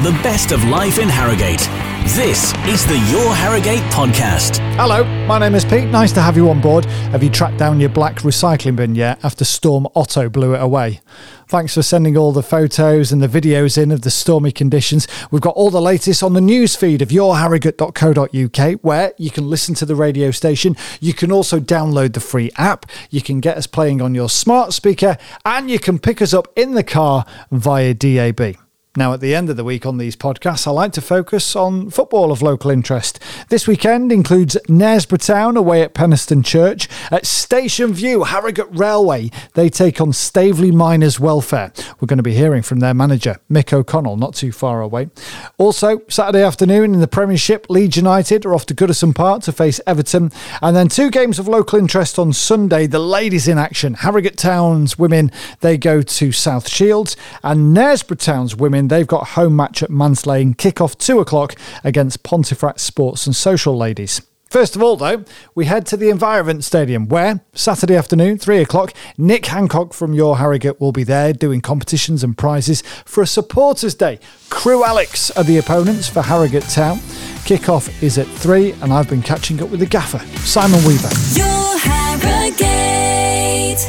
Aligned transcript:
the 0.00 0.12
best 0.22 0.52
of 0.52 0.64
life 0.64 0.98
in 0.98 1.08
Harrogate. 1.08 1.68
This 2.14 2.52
is 2.66 2.84
the 2.86 2.98
Your 3.10 3.34
Harrogate 3.34 3.82
podcast. 3.92 4.58
Hello, 4.76 5.04
my 5.26 5.38
name 5.38 5.54
is 5.54 5.64
Pete. 5.64 5.88
Nice 5.88 6.12
to 6.12 6.20
have 6.20 6.36
you 6.36 6.50
on 6.50 6.60
board. 6.60 6.84
Have 6.84 7.22
you 7.22 7.30
tracked 7.30 7.58
down 7.58 7.80
your 7.80 7.88
black 7.88 8.16
recycling 8.18 8.76
bin 8.76 8.94
yet 8.94 9.24
after 9.24 9.44
Storm 9.44 9.86
Otto 9.94 10.28
blew 10.28 10.54
it 10.54 10.60
away? 10.60 11.00
Thanks 11.48 11.74
for 11.74 11.82
sending 11.82 12.16
all 12.16 12.32
the 12.32 12.42
photos 12.42 13.12
and 13.12 13.22
the 13.22 13.28
videos 13.28 13.80
in 13.80 13.90
of 13.90 14.02
the 14.02 14.10
stormy 14.10 14.52
conditions. 14.52 15.06
We've 15.30 15.42
got 15.42 15.56
all 15.56 15.70
the 15.70 15.80
latest 15.80 16.22
on 16.22 16.32
the 16.32 16.40
news 16.40 16.76
feed 16.76 17.02
of 17.02 17.08
yourharrogate.co.uk 17.08 18.80
where 18.82 19.12
you 19.16 19.30
can 19.30 19.50
listen 19.50 19.74
to 19.76 19.86
the 19.86 19.96
radio 19.96 20.30
station. 20.30 20.76
You 21.00 21.12
can 21.14 21.32
also 21.32 21.60
download 21.60 22.14
the 22.14 22.20
free 22.20 22.50
app. 22.56 22.86
You 23.10 23.20
can 23.20 23.40
get 23.40 23.56
us 23.56 23.66
playing 23.66 24.00
on 24.00 24.14
your 24.14 24.28
smart 24.28 24.72
speaker 24.72 25.16
and 25.44 25.70
you 25.70 25.78
can 25.78 25.98
pick 25.98 26.22
us 26.22 26.32
up 26.32 26.48
in 26.56 26.74
the 26.74 26.84
car 26.84 27.26
via 27.50 27.94
DAB. 27.94 28.61
Now, 28.94 29.14
at 29.14 29.20
the 29.20 29.34
end 29.34 29.48
of 29.48 29.56
the 29.56 29.64
week 29.64 29.86
on 29.86 29.96
these 29.96 30.16
podcasts, 30.16 30.66
I 30.66 30.70
like 30.70 30.92
to 30.92 31.00
focus 31.00 31.56
on 31.56 31.88
football 31.88 32.30
of 32.30 32.42
local 32.42 32.70
interest. 32.70 33.18
This 33.48 33.66
weekend 33.66 34.12
includes 34.12 34.58
Knaresborough 34.68 35.24
Town 35.24 35.56
away 35.56 35.80
at 35.80 35.94
Penistone 35.94 36.44
Church. 36.44 36.90
At 37.10 37.24
Station 37.24 37.94
View, 37.94 38.24
Harrogate 38.24 38.68
Railway, 38.70 39.30
they 39.54 39.70
take 39.70 39.98
on 39.98 40.12
Staveley 40.12 40.70
Miners 40.70 41.18
Welfare. 41.18 41.72
We're 42.00 42.06
going 42.06 42.18
to 42.18 42.22
be 42.22 42.34
hearing 42.34 42.60
from 42.60 42.80
their 42.80 42.92
manager, 42.92 43.38
Mick 43.50 43.72
O'Connell, 43.72 44.18
not 44.18 44.34
too 44.34 44.52
far 44.52 44.82
away. 44.82 45.08
Also, 45.56 46.02
Saturday 46.10 46.42
afternoon 46.42 46.92
in 46.92 47.00
the 47.00 47.08
Premiership, 47.08 47.70
Leeds 47.70 47.96
United 47.96 48.44
are 48.44 48.54
off 48.54 48.66
to 48.66 48.74
Goodison 48.74 49.14
Park 49.14 49.42
to 49.44 49.52
face 49.52 49.80
Everton. 49.86 50.30
And 50.60 50.76
then 50.76 50.88
two 50.88 51.10
games 51.10 51.38
of 51.38 51.48
local 51.48 51.78
interest 51.78 52.18
on 52.18 52.34
Sunday. 52.34 52.86
The 52.86 52.98
ladies 52.98 53.48
in 53.48 53.56
action. 53.56 53.94
Harrogate 53.94 54.36
Town's 54.36 54.98
women, 54.98 55.32
they 55.60 55.78
go 55.78 56.02
to 56.02 56.30
South 56.30 56.68
Shields. 56.68 57.16
And 57.42 57.74
Knaresborough 57.74 58.18
Town's 58.18 58.54
women, 58.54 58.81
They've 58.88 59.06
got 59.06 59.28
home 59.28 59.56
match 59.56 59.82
at 59.82 59.90
Manse 59.90 60.26
Lane, 60.26 60.54
kick-off 60.54 60.98
2 60.98 61.20
o'clock 61.20 61.54
against 61.84 62.22
Pontefract 62.22 62.80
Sports 62.80 63.26
and 63.26 63.34
Social 63.34 63.76
Ladies. 63.76 64.22
First 64.50 64.76
of 64.76 64.82
all, 64.82 64.96
though, 64.96 65.24
we 65.54 65.64
head 65.64 65.86
to 65.86 65.96
the 65.96 66.10
EnviroVent 66.10 66.62
Stadium 66.62 67.08
where, 67.08 67.40
Saturday 67.54 67.96
afternoon, 67.96 68.36
3 68.36 68.58
o'clock, 68.58 68.92
Nick 69.16 69.46
Hancock 69.46 69.94
from 69.94 70.12
Your 70.12 70.36
Harrogate 70.36 70.78
will 70.78 70.92
be 70.92 71.04
there 71.04 71.32
doing 71.32 71.62
competitions 71.62 72.22
and 72.22 72.36
prizes 72.36 72.82
for 73.06 73.22
a 73.22 73.26
Supporters 73.26 73.94
Day. 73.94 74.18
Crewe 74.50 74.84
Alex 74.84 75.30
are 75.30 75.44
the 75.44 75.56
opponents 75.56 76.06
for 76.06 76.20
Harrogate 76.20 76.64
Town. 76.64 76.98
Kick-off 77.46 78.02
is 78.02 78.18
at 78.18 78.26
3 78.26 78.72
and 78.82 78.92
I've 78.92 79.08
been 79.08 79.22
catching 79.22 79.62
up 79.62 79.70
with 79.70 79.80
the 79.80 79.86
gaffer, 79.86 80.18
Simon 80.40 80.84
Weaver. 80.84 81.08
Your 81.32 81.46
Harrogate. 81.46 81.61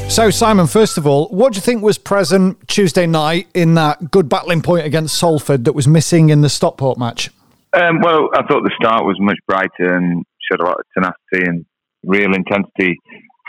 So, 0.10 0.30
Simon, 0.30 0.68
first 0.68 0.98
of 0.98 1.08
all, 1.08 1.28
what 1.30 1.54
do 1.54 1.58
you 1.58 1.62
think 1.62 1.82
was 1.82 1.98
present 1.98 2.68
Tuesday 2.68 3.08
night 3.08 3.48
in 3.54 3.74
that 3.76 4.12
good 4.12 4.30
battling 4.30 4.62
point 4.62 4.86
against 4.86 5.18
Salford 5.18 5.66
that 5.66 5.74
was 5.74 5.88
missing 5.88 6.30
in 6.30 6.42
the 6.42 6.50
Stockport 6.50 6.98
match? 6.98 7.30
Um, 7.74 8.02
well, 8.02 8.30
I 8.34 8.44
thought 8.44 8.64
the 8.64 8.76
start 8.80 9.06
was 9.06 9.18
much 9.20 9.38
brighter 9.48 9.98
and 9.98 10.24
showed 10.52 10.62
a 10.62 10.66
lot 10.66 10.78
of 10.80 10.86
tenacity 10.94 11.50
and 11.50 11.66
real 12.06 12.36
intensity 12.36 12.98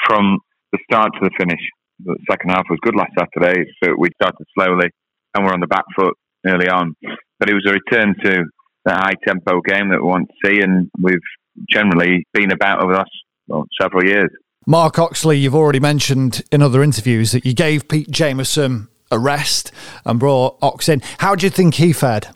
from 0.07 0.39
the 0.73 0.79
start 0.91 1.11
to 1.15 1.21
the 1.29 1.31
finish. 1.39 1.61
The 2.05 2.17
second 2.31 2.51
half 2.51 2.65
was 2.71 2.79
good 2.83 2.97
last 2.97 3.13
Saturday, 3.19 3.71
but 3.81 3.99
we 3.99 4.09
started 4.21 4.47
slowly 4.57 4.89
and 5.35 5.45
we're 5.45 5.53
on 5.53 5.61
the 5.61 5.67
back 5.67 5.85
foot 5.97 6.15
early 6.47 6.69
on. 6.69 6.95
But 7.39 7.51
it 7.51 7.55
was 7.55 7.67
a 7.67 7.73
return 7.73 8.15
to 8.25 8.45
the 8.85 8.93
high 8.93 9.15
tempo 9.27 9.61
game 9.61 9.91
that 9.91 10.01
we 10.01 10.09
want 10.09 10.29
to 10.29 10.49
see, 10.49 10.61
and 10.61 10.91
we've 11.01 11.19
generally 11.71 12.25
been 12.33 12.53
about 12.53 12.83
over 12.83 12.93
the 12.93 12.99
last 12.99 13.11
well, 13.47 13.65
several 13.81 14.05
years. 14.05 14.31
Mark 14.67 14.99
Oxley, 14.99 15.39
you've 15.39 15.55
already 15.55 15.81
mentioned 15.81 16.43
in 16.51 16.63
other 16.63 16.83
interviews 16.83 17.33
that 17.33 17.45
you 17.45 17.53
gave 17.53 17.87
Pete 17.87 18.11
Jameson 18.11 18.89
a 19.11 19.19
rest 19.19 19.71
and 20.07 20.19
brought 20.19 20.57
Ox 20.63 20.89
in. 20.89 21.03
How 21.19 21.35
do 21.35 21.45
you 21.45 21.51
think 21.51 21.75
he 21.75 21.93
fared? 21.93 22.29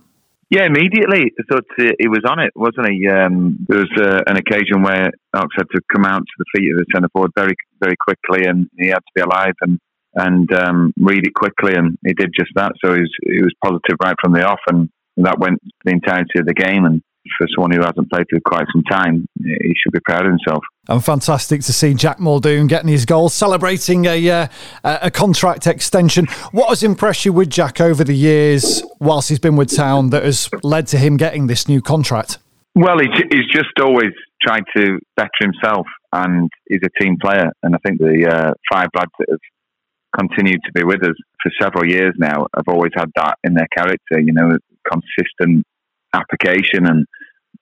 Yeah, 0.51 0.65
immediately. 0.65 1.33
I 1.39 1.43
thought 1.51 1.65
uh, 1.79 1.93
he 1.99 2.09
was 2.09 2.25
on 2.29 2.39
it, 2.39 2.53
wasn't 2.55 2.89
he? 2.91 3.09
Um, 3.09 3.67
there 3.69 3.81
was 3.81 3.91
uh, 3.99 4.23
an 4.27 4.37
occasion 4.37 4.83
where 4.83 5.11
Ox 5.35 5.49
had 5.57 5.69
to 5.75 5.81
come 5.93 6.05
out 6.05 6.21
to 6.21 6.35
the 6.39 6.45
feet 6.55 6.71
of 6.73 6.79
the 6.79 6.87
centre 6.93 7.09
forward 7.13 7.33
very, 7.37 7.55
very 7.81 7.97
quickly, 7.97 8.47
and 8.47 8.69
he 8.79 8.89
had 8.89 8.97
to 8.97 9.13
be 9.15 9.21
alive 9.23 9.55
and 9.63 9.79
and 10.15 10.53
um, 10.53 10.93
read 10.99 11.27
it 11.27 11.35
quickly, 11.35 11.75
and 11.75 11.97
he 12.05 12.13
did 12.13 12.31
just 12.37 12.51
that. 12.57 12.73
So 12.83 12.95
he 12.95 13.01
was, 13.01 13.15
he 13.25 13.43
was 13.43 13.55
positive 13.63 13.97
right 14.03 14.17
from 14.21 14.33
the 14.33 14.43
off, 14.43 14.61
and 14.69 14.89
that 15.19 15.39
went 15.39 15.61
the 15.85 15.93
entirety 15.93 16.39
of 16.39 16.47
the 16.47 16.55
game. 16.55 16.85
And 16.85 17.03
for 17.39 17.47
someone 17.55 17.71
who 17.71 17.83
hasn't 17.83 18.11
played 18.11 18.27
for 18.29 18.41
quite 18.41 18.67
some 18.73 18.83
time, 18.85 19.27
he 19.39 19.75
should 19.77 19.93
be 19.93 20.01
proud 20.01 20.25
of 20.25 20.33
himself. 20.33 20.65
And 20.89 21.05
fantastic 21.05 21.61
to 21.63 21.73
see 21.73 21.93
Jack 21.93 22.19
Muldoon 22.19 22.67
getting 22.67 22.89
his 22.89 23.05
goal, 23.05 23.29
celebrating 23.29 24.07
a 24.07 24.31
uh, 24.31 24.49
a 24.83 25.11
contract 25.11 25.67
extension. 25.67 26.27
What 26.53 26.71
has 26.71 26.83
impressed 26.83 27.27
you 27.27 27.33
with 27.35 27.51
Jack 27.51 27.79
over 27.79 28.05
the 28.05 28.17
years, 28.17 28.83
whilst 28.99 29.29
he's 29.29 29.39
been 29.39 29.57
with 29.57 29.75
Town, 29.75 30.09
that 30.11 30.25
has 30.25 30.49
led 30.63 30.87
to 30.89 30.99
him 30.99 31.19
getting 31.19 31.47
this 31.47 31.69
new 31.69 31.83
contract? 31.83 32.39
Well, 32.75 32.99
he's, 33.01 33.47
just 33.53 33.79
always 33.83 34.13
tried 34.41 34.63
to 34.77 34.99
better 35.17 35.29
himself, 35.41 35.87
and 36.13 36.49
he's 36.69 36.81
a 36.83 37.03
team 37.03 37.19
player. 37.21 37.51
And 37.63 37.75
I 37.75 37.79
think 37.85 37.99
the 37.99 38.27
uh, 38.27 38.53
five 38.73 38.89
lads 38.97 39.11
that 39.19 39.27
have 39.29 40.19
continued 40.19 40.61
to 40.65 40.73
be 40.73 40.85
with 40.85 41.03
us 41.03 41.17
for 41.43 41.53
several 41.61 41.87
years 41.87 42.15
now 42.19 42.47
have 42.57 42.65
always 42.67 42.93
had 42.97 43.11
that 43.17 43.37
in 43.45 43.53
their 43.53 43.69
character. 43.77 44.21
You 44.21 44.33
know, 44.33 44.57
consistent 44.91 45.67
application 46.15 46.87
and 46.87 47.05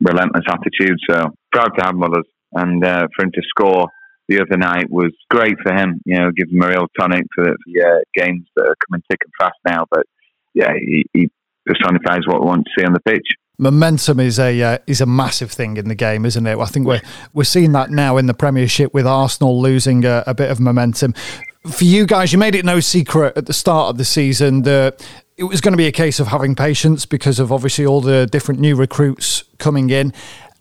relentless 0.00 0.44
attitude. 0.48 0.98
So 1.10 1.30
proud 1.50 1.70
to 1.76 1.84
have 1.84 1.96
Mothers 1.96 2.26
and 2.56 2.84
uh, 2.84 3.06
for 3.14 3.24
him 3.24 3.32
to 3.32 3.42
score 3.48 3.88
the 4.28 4.40
other 4.40 4.56
night 4.56 4.90
was 4.90 5.12
great 5.30 5.56
for 5.62 5.72
him. 5.72 6.00
You 6.04 6.16
know, 6.18 6.30
gives 6.36 6.52
him 6.52 6.62
a 6.62 6.68
real 6.68 6.86
tonic 6.98 7.24
for 7.34 7.44
the 7.44 7.82
uh, 7.82 8.00
games 8.14 8.46
that 8.56 8.62
are 8.62 8.76
coming 8.88 9.02
thick 9.08 9.20
and 9.24 9.32
fast 9.38 9.56
now. 9.66 9.84
But 9.90 10.04
yeah, 10.54 10.72
he, 10.74 11.04
he 11.12 11.30
personifies 11.64 12.26
what 12.26 12.40
we 12.40 12.46
want 12.46 12.64
to 12.64 12.70
see 12.78 12.86
on 12.86 12.92
the 12.92 13.00
pitch. 13.00 13.26
Momentum 13.58 14.20
is 14.20 14.38
a 14.38 14.60
uh, 14.62 14.78
is 14.86 15.00
a 15.00 15.06
massive 15.06 15.50
thing 15.50 15.76
in 15.76 15.88
the 15.88 15.94
game, 15.94 16.26
isn't 16.26 16.46
it? 16.46 16.58
I 16.58 16.66
think 16.66 16.86
we're 16.86 17.00
we're 17.32 17.44
seeing 17.44 17.72
that 17.72 17.90
now 17.90 18.16
in 18.18 18.26
the 18.26 18.34
Premiership 18.34 18.92
with 18.92 19.06
Arsenal 19.06 19.60
losing 19.60 20.04
a, 20.04 20.24
a 20.26 20.34
bit 20.34 20.50
of 20.50 20.60
momentum. 20.60 21.14
For 21.70 21.84
you 21.84 22.06
guys, 22.06 22.32
you 22.32 22.38
made 22.38 22.54
it 22.54 22.64
no 22.64 22.80
secret 22.80 23.36
at 23.36 23.46
the 23.46 23.52
start 23.52 23.90
of 23.90 23.98
the 23.98 24.04
season 24.04 24.62
that 24.62 25.04
it 25.36 25.44
was 25.44 25.60
going 25.60 25.72
to 25.72 25.78
be 25.78 25.86
a 25.86 25.92
case 25.92 26.20
of 26.20 26.28
having 26.28 26.54
patience 26.54 27.06
because 27.06 27.38
of 27.38 27.50
obviously 27.50 27.84
all 27.84 28.00
the 28.00 28.26
different 28.26 28.60
new 28.60 28.76
recruits 28.76 29.44
coming 29.58 29.90
in. 29.90 30.12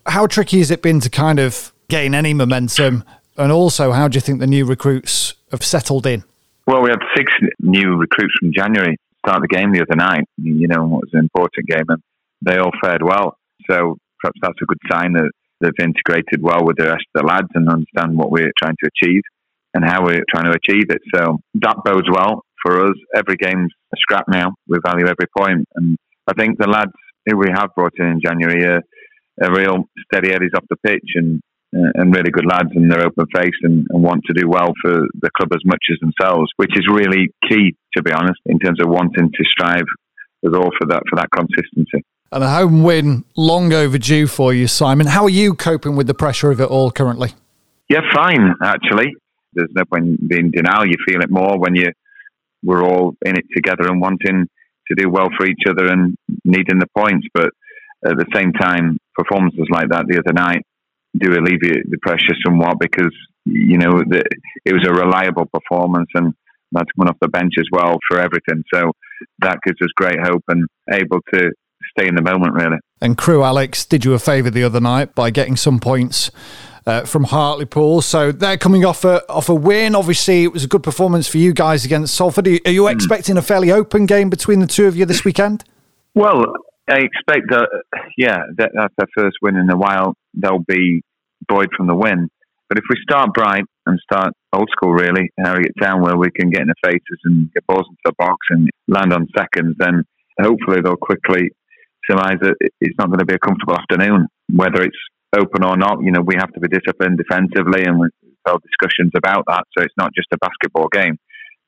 How 0.06 0.26
tricky 0.26 0.58
has 0.58 0.70
it 0.70 0.82
been 0.82 1.00
to 1.00 1.10
kind 1.10 1.38
of 1.38 1.72
gain 1.88 2.14
any 2.14 2.34
momentum? 2.34 3.04
And 3.36 3.52
also, 3.52 3.92
how 3.92 4.08
do 4.08 4.16
you 4.16 4.20
think 4.20 4.40
the 4.40 4.46
new 4.46 4.64
recruits 4.64 5.34
have 5.50 5.64
settled 5.64 6.06
in? 6.06 6.24
Well, 6.66 6.82
we 6.82 6.90
had 6.90 7.00
six 7.14 7.32
new 7.60 7.96
recruits 7.96 8.34
from 8.40 8.52
January 8.52 8.96
start 9.26 9.42
the 9.42 9.48
game 9.48 9.72
the 9.72 9.82
other 9.82 9.96
night. 9.96 10.24
You 10.36 10.68
know, 10.68 10.84
it 10.84 10.88
was 10.88 11.10
an 11.12 11.20
important 11.20 11.66
game, 11.66 11.84
and 11.88 12.02
they 12.42 12.58
all 12.58 12.70
fared 12.82 13.02
well. 13.02 13.36
So 13.68 13.98
perhaps 14.20 14.38
that's 14.40 14.62
a 14.62 14.66
good 14.66 14.78
sign 14.90 15.14
that 15.14 15.30
they've 15.60 15.84
integrated 15.86 16.42
well 16.42 16.64
with 16.64 16.76
the 16.76 16.84
rest 16.84 17.04
of 17.14 17.22
the 17.22 17.26
lads 17.26 17.48
and 17.54 17.68
understand 17.68 18.16
what 18.16 18.30
we're 18.30 18.52
trying 18.58 18.76
to 18.82 18.90
achieve 18.94 19.22
and 19.74 19.84
how 19.84 20.04
we're 20.04 20.24
trying 20.30 20.44
to 20.44 20.56
achieve 20.56 20.90
it. 20.90 21.02
So 21.14 21.38
that 21.54 21.76
bodes 21.84 22.08
well 22.10 22.42
for 22.62 22.86
us. 22.86 22.96
Every 23.14 23.36
game's 23.36 23.72
a 23.92 23.96
scrap 23.98 24.26
now. 24.28 24.54
We 24.68 24.78
value 24.84 25.06
every 25.06 25.26
point. 25.36 25.66
and 25.74 25.96
I 26.26 26.34
think 26.34 26.58
the 26.58 26.68
lads 26.68 26.92
who 27.26 27.36
we 27.36 27.48
have 27.54 27.74
brought 27.74 27.98
in 27.98 28.06
in 28.06 28.20
January 28.20 28.64
are, 28.64 28.82
are 29.42 29.54
real 29.54 29.84
steady 30.06 30.32
eddies 30.32 30.52
off 30.54 30.64
the 30.70 30.76
pitch 30.76 31.10
and 31.14 31.40
Uh, 31.74 31.90
and 31.96 32.14
really 32.14 32.30
good 32.30 32.46
lads, 32.46 32.70
and 32.76 32.90
they're 32.90 33.04
open 33.04 33.26
faced 33.34 33.58
and, 33.62 33.86
and, 33.90 34.00
want 34.00 34.22
to 34.24 34.32
do 34.32 34.48
well 34.48 34.72
for 34.80 35.00
the 35.20 35.30
club 35.36 35.48
as 35.52 35.60
much 35.64 35.82
as 35.90 35.98
themselves, 35.98 36.48
which 36.56 36.70
is 36.76 36.86
really 36.88 37.28
key, 37.48 37.74
to 37.94 38.02
be 38.04 38.12
honest, 38.12 38.38
in 38.46 38.56
terms 38.60 38.80
of 38.80 38.88
wanting 38.88 39.28
to 39.28 39.44
strive 39.44 39.84
with 40.42 40.54
all 40.54 40.70
for 40.78 40.86
that 40.86 41.02
for 41.10 41.16
that 41.16 41.28
consistency. 41.34 42.04
And 42.30 42.44
a 42.44 42.48
home 42.48 42.84
win, 42.84 43.24
long 43.36 43.72
overdue 43.72 44.28
for 44.28 44.54
you, 44.54 44.68
Simon. 44.68 45.08
How 45.08 45.24
are 45.24 45.30
you 45.30 45.54
coping 45.54 45.96
with 45.96 46.06
the 46.06 46.14
pressure 46.14 46.52
of 46.52 46.60
it 46.60 46.68
all 46.68 46.92
currently? 46.92 47.30
Yeah, 47.88 48.00
fine, 48.14 48.54
actually. 48.62 49.14
There's 49.52 49.70
no 49.74 49.84
point 49.84 50.28
being 50.28 50.52
denial. 50.52 50.86
You 50.86 50.96
feel 51.06 51.20
it 51.20 51.30
more 51.30 51.58
when 51.58 51.74
you 51.74 51.90
we're 52.62 52.84
all 52.84 53.14
in 53.24 53.36
it 53.36 53.44
together 53.54 53.88
and 53.88 54.00
wanting 54.00 54.46
to 54.88 54.94
do 54.96 55.10
well 55.10 55.28
for 55.36 55.46
each 55.46 55.62
other 55.68 55.86
and 55.86 56.16
needing 56.44 56.78
the 56.78 56.88
points. 56.96 57.26
But 57.34 57.50
at 58.04 58.16
the 58.16 58.26
same 58.34 58.52
time, 58.52 58.98
performances 59.14 59.66
like 59.70 59.88
that 59.90 60.06
the 60.08 60.18
other 60.18 60.32
night 60.32 60.64
do 61.20 61.32
alleviate 61.32 61.88
the 61.90 61.98
pressure 62.02 62.34
somewhat 62.44 62.78
because 62.80 63.12
you 63.44 63.78
know 63.78 64.02
the, 64.08 64.22
it 64.64 64.72
was 64.72 64.86
a 64.86 64.92
reliable 64.92 65.46
performance 65.46 66.08
and 66.14 66.34
that's 66.72 66.90
one 66.96 67.08
off 67.08 67.16
the 67.20 67.28
bench 67.28 67.54
as 67.58 67.66
well 67.72 67.96
for 68.08 68.18
everything. 68.18 68.62
So 68.72 68.92
that 69.40 69.58
gives 69.64 69.80
us 69.80 69.88
great 69.96 70.18
hope 70.20 70.42
and 70.48 70.66
able 70.90 71.20
to 71.32 71.50
stay 71.96 72.08
in 72.08 72.14
the 72.14 72.22
moment 72.22 72.54
really. 72.54 72.78
And 73.00 73.16
Crewe 73.16 73.44
Alex 73.44 73.84
did 73.84 74.04
you 74.04 74.14
a 74.14 74.18
favour 74.18 74.50
the 74.50 74.64
other 74.64 74.80
night 74.80 75.14
by 75.14 75.30
getting 75.30 75.56
some 75.56 75.78
points 75.78 76.30
uh, 76.86 77.04
from 77.04 77.24
Hartlepool. 77.24 78.00
So 78.02 78.32
they're 78.32 78.56
coming 78.56 78.84
off 78.84 79.04
a 79.04 79.28
off 79.28 79.48
a 79.48 79.54
win. 79.54 79.94
Obviously, 79.94 80.44
it 80.44 80.52
was 80.52 80.64
a 80.64 80.68
good 80.68 80.82
performance 80.82 81.28
for 81.28 81.38
you 81.38 81.52
guys 81.52 81.84
against 81.84 82.14
Salford. 82.14 82.46
Are 82.46 82.50
you, 82.50 82.60
are 82.64 82.72
you 82.72 82.82
mm. 82.82 82.92
expecting 82.92 83.36
a 83.36 83.42
fairly 83.42 83.70
open 83.70 84.06
game 84.06 84.30
between 84.30 84.60
the 84.60 84.66
two 84.66 84.86
of 84.86 84.96
you 84.96 85.04
this 85.04 85.24
weekend? 85.24 85.64
Well, 86.14 86.44
I 86.88 86.98
expect 86.98 87.50
that. 87.50 87.68
Yeah, 88.16 88.38
that, 88.58 88.70
that's 88.74 88.94
their 88.96 89.08
first 89.16 89.36
win 89.42 89.56
in 89.56 89.70
a 89.70 89.76
while. 89.76 90.14
They'll 90.34 90.64
be 90.66 91.02
buoyed 91.48 91.70
from 91.76 91.86
the 91.86 91.94
win. 91.94 92.28
But 92.68 92.78
if 92.78 92.84
we 92.90 92.96
start 93.02 93.34
bright 93.34 93.64
and 93.86 94.00
start 94.00 94.32
old 94.52 94.68
school, 94.72 94.92
really, 94.92 95.30
Harrogate 95.38 95.74
Town 95.80 96.02
where 96.02 96.16
we 96.16 96.30
can 96.30 96.50
get 96.50 96.62
in 96.62 96.68
the 96.68 96.74
faces 96.82 97.20
and 97.24 97.52
get 97.52 97.66
balls 97.66 97.86
into 97.88 98.00
the 98.04 98.12
box 98.18 98.38
and 98.50 98.68
land 98.88 99.12
on 99.12 99.28
seconds, 99.36 99.76
then 99.78 100.02
hopefully 100.40 100.80
they'll 100.82 100.96
quickly 100.96 101.50
surmise 102.08 102.38
that 102.40 102.56
it's 102.80 102.98
not 102.98 103.08
going 103.08 103.20
to 103.20 103.24
be 103.24 103.34
a 103.34 103.38
comfortable 103.38 103.76
afternoon, 103.76 104.26
whether 104.52 104.82
it's 104.82 104.96
open 105.36 105.64
or 105.64 105.76
not. 105.76 106.02
You 106.02 106.12
know, 106.12 106.22
we 106.22 106.34
have 106.38 106.52
to 106.54 106.60
be 106.60 106.68
disciplined 106.68 107.18
defensively, 107.18 107.84
and 107.84 107.98
we've 108.00 108.10
held 108.46 108.62
discussions 108.62 109.12
about 109.16 109.44
that. 109.48 109.64
So 109.76 109.84
it's 109.84 109.94
not 109.96 110.12
just 110.14 110.28
a 110.32 110.38
basketball 110.38 110.88
game. 110.88 111.18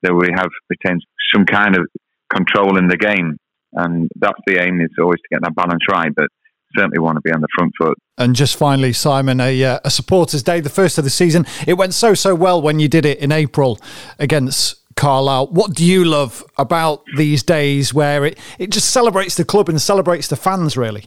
That 0.03 0.15
we 0.15 0.29
have 0.35 0.49
retained 0.71 1.03
some 1.35 1.45
kind 1.45 1.77
of 1.77 1.87
control 2.33 2.79
in 2.79 2.87
the 2.87 2.97
game, 2.97 3.37
and 3.79 4.11
that's 4.17 4.41
the 4.47 4.61
aim. 4.61 4.81
Is 4.81 4.91
always 5.01 5.21
to 5.21 5.29
get 5.31 5.43
that 5.43 5.55
balance 5.55 5.83
right, 5.91 6.13
but 6.15 6.29
certainly 6.77 6.99
want 6.99 7.17
to 7.17 7.21
be 7.23 7.33
on 7.33 7.41
the 7.41 7.49
front 7.57 7.73
foot. 7.79 7.97
And 8.19 8.35
just 8.35 8.57
finally, 8.57 8.93
Simon, 8.93 9.41
a, 9.41 9.65
uh, 9.65 9.81
a 9.85 9.91
supporters' 9.91 10.43
day, 10.43 10.61
the 10.61 10.71
first 10.71 10.99
of 10.99 11.05
the 11.05 11.11
season. 11.11 11.47
It 11.67 11.75
went 11.75 11.95
so 11.95 12.15
so 12.15 12.35
well 12.35 12.61
when 12.61 12.79
you 12.79 12.89
did 12.89 13.07
it 13.07 13.19
in 13.19 13.33
April 13.33 13.79
against 14.19 14.77
Carlisle. 14.97 15.49
What 15.49 15.75
do 15.75 15.85
you 15.85 16.05
love 16.05 16.45
about 16.59 17.05
these 17.17 17.43
days 17.43 17.95
where 17.95 18.25
it, 18.25 18.39
it 18.59 18.71
just 18.71 18.91
celebrates 18.91 19.37
the 19.37 19.45
club 19.45 19.69
and 19.69 19.81
celebrates 19.81 20.29
the 20.29 20.37
fans, 20.37 20.77
really? 20.77 21.07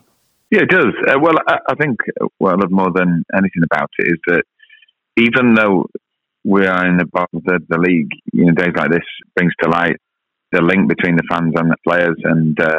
Yeah, 0.50 0.64
it 0.64 0.70
does. 0.70 0.94
Uh, 1.08 1.20
well, 1.20 1.36
I, 1.48 1.60
I, 1.70 1.76
think 1.76 2.00
what 2.38 2.54
I 2.54 2.56
love 2.56 2.72
more 2.72 2.92
than 2.94 3.24
anything 3.34 3.64
about 3.64 3.90
it 4.00 4.08
is 4.12 4.20
that 4.28 4.44
even 5.18 5.54
though 5.54 5.86
we 6.44 6.66
are 6.66 6.86
in 6.88 6.98
the 6.98 7.06
bottom 7.06 7.38
of 7.38 7.44
the, 7.44 7.60
the 7.70 7.78
league, 7.78 8.10
you 8.34 8.46
know, 8.46 8.52
days 8.54 8.74
like 8.76 8.92
this 8.92 9.06
brings 9.36 9.54
to 9.62 9.70
light 9.70 9.98
the 10.52 10.62
link 10.62 10.90
between 10.90 11.16
the 11.16 11.24
fans 11.30 11.54
and 11.56 11.72
the 11.72 11.78
players. 11.88 12.18
And, 12.24 12.60
uh, 12.60 12.78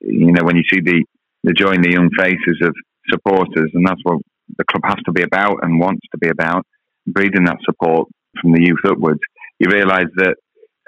you 0.00 0.32
know, 0.32 0.44
when 0.44 0.56
you 0.56 0.64
see 0.70 0.80
the, 0.80 1.04
the 1.44 1.52
joy 1.52 1.72
in 1.72 1.82
the 1.82 1.92
young 1.92 2.10
faces 2.16 2.58
of 2.62 2.74
supporters, 3.08 3.70
and 3.74 3.86
that's 3.86 4.00
what 4.04 4.18
the 4.58 4.64
club 4.64 4.82
has 4.84 4.98
to 5.04 5.12
be 5.12 5.22
about 5.22 5.58
and 5.62 5.80
wants 5.80 6.02
to 6.12 6.18
be 6.18 6.28
about, 6.28 6.64
breeding 7.06 7.44
that 7.44 7.58
support 7.64 8.08
from 8.40 8.52
the 8.52 8.62
youth 8.62 8.84
upwards, 8.84 9.20
you 9.58 9.68
realise 9.70 10.08
that 10.16 10.36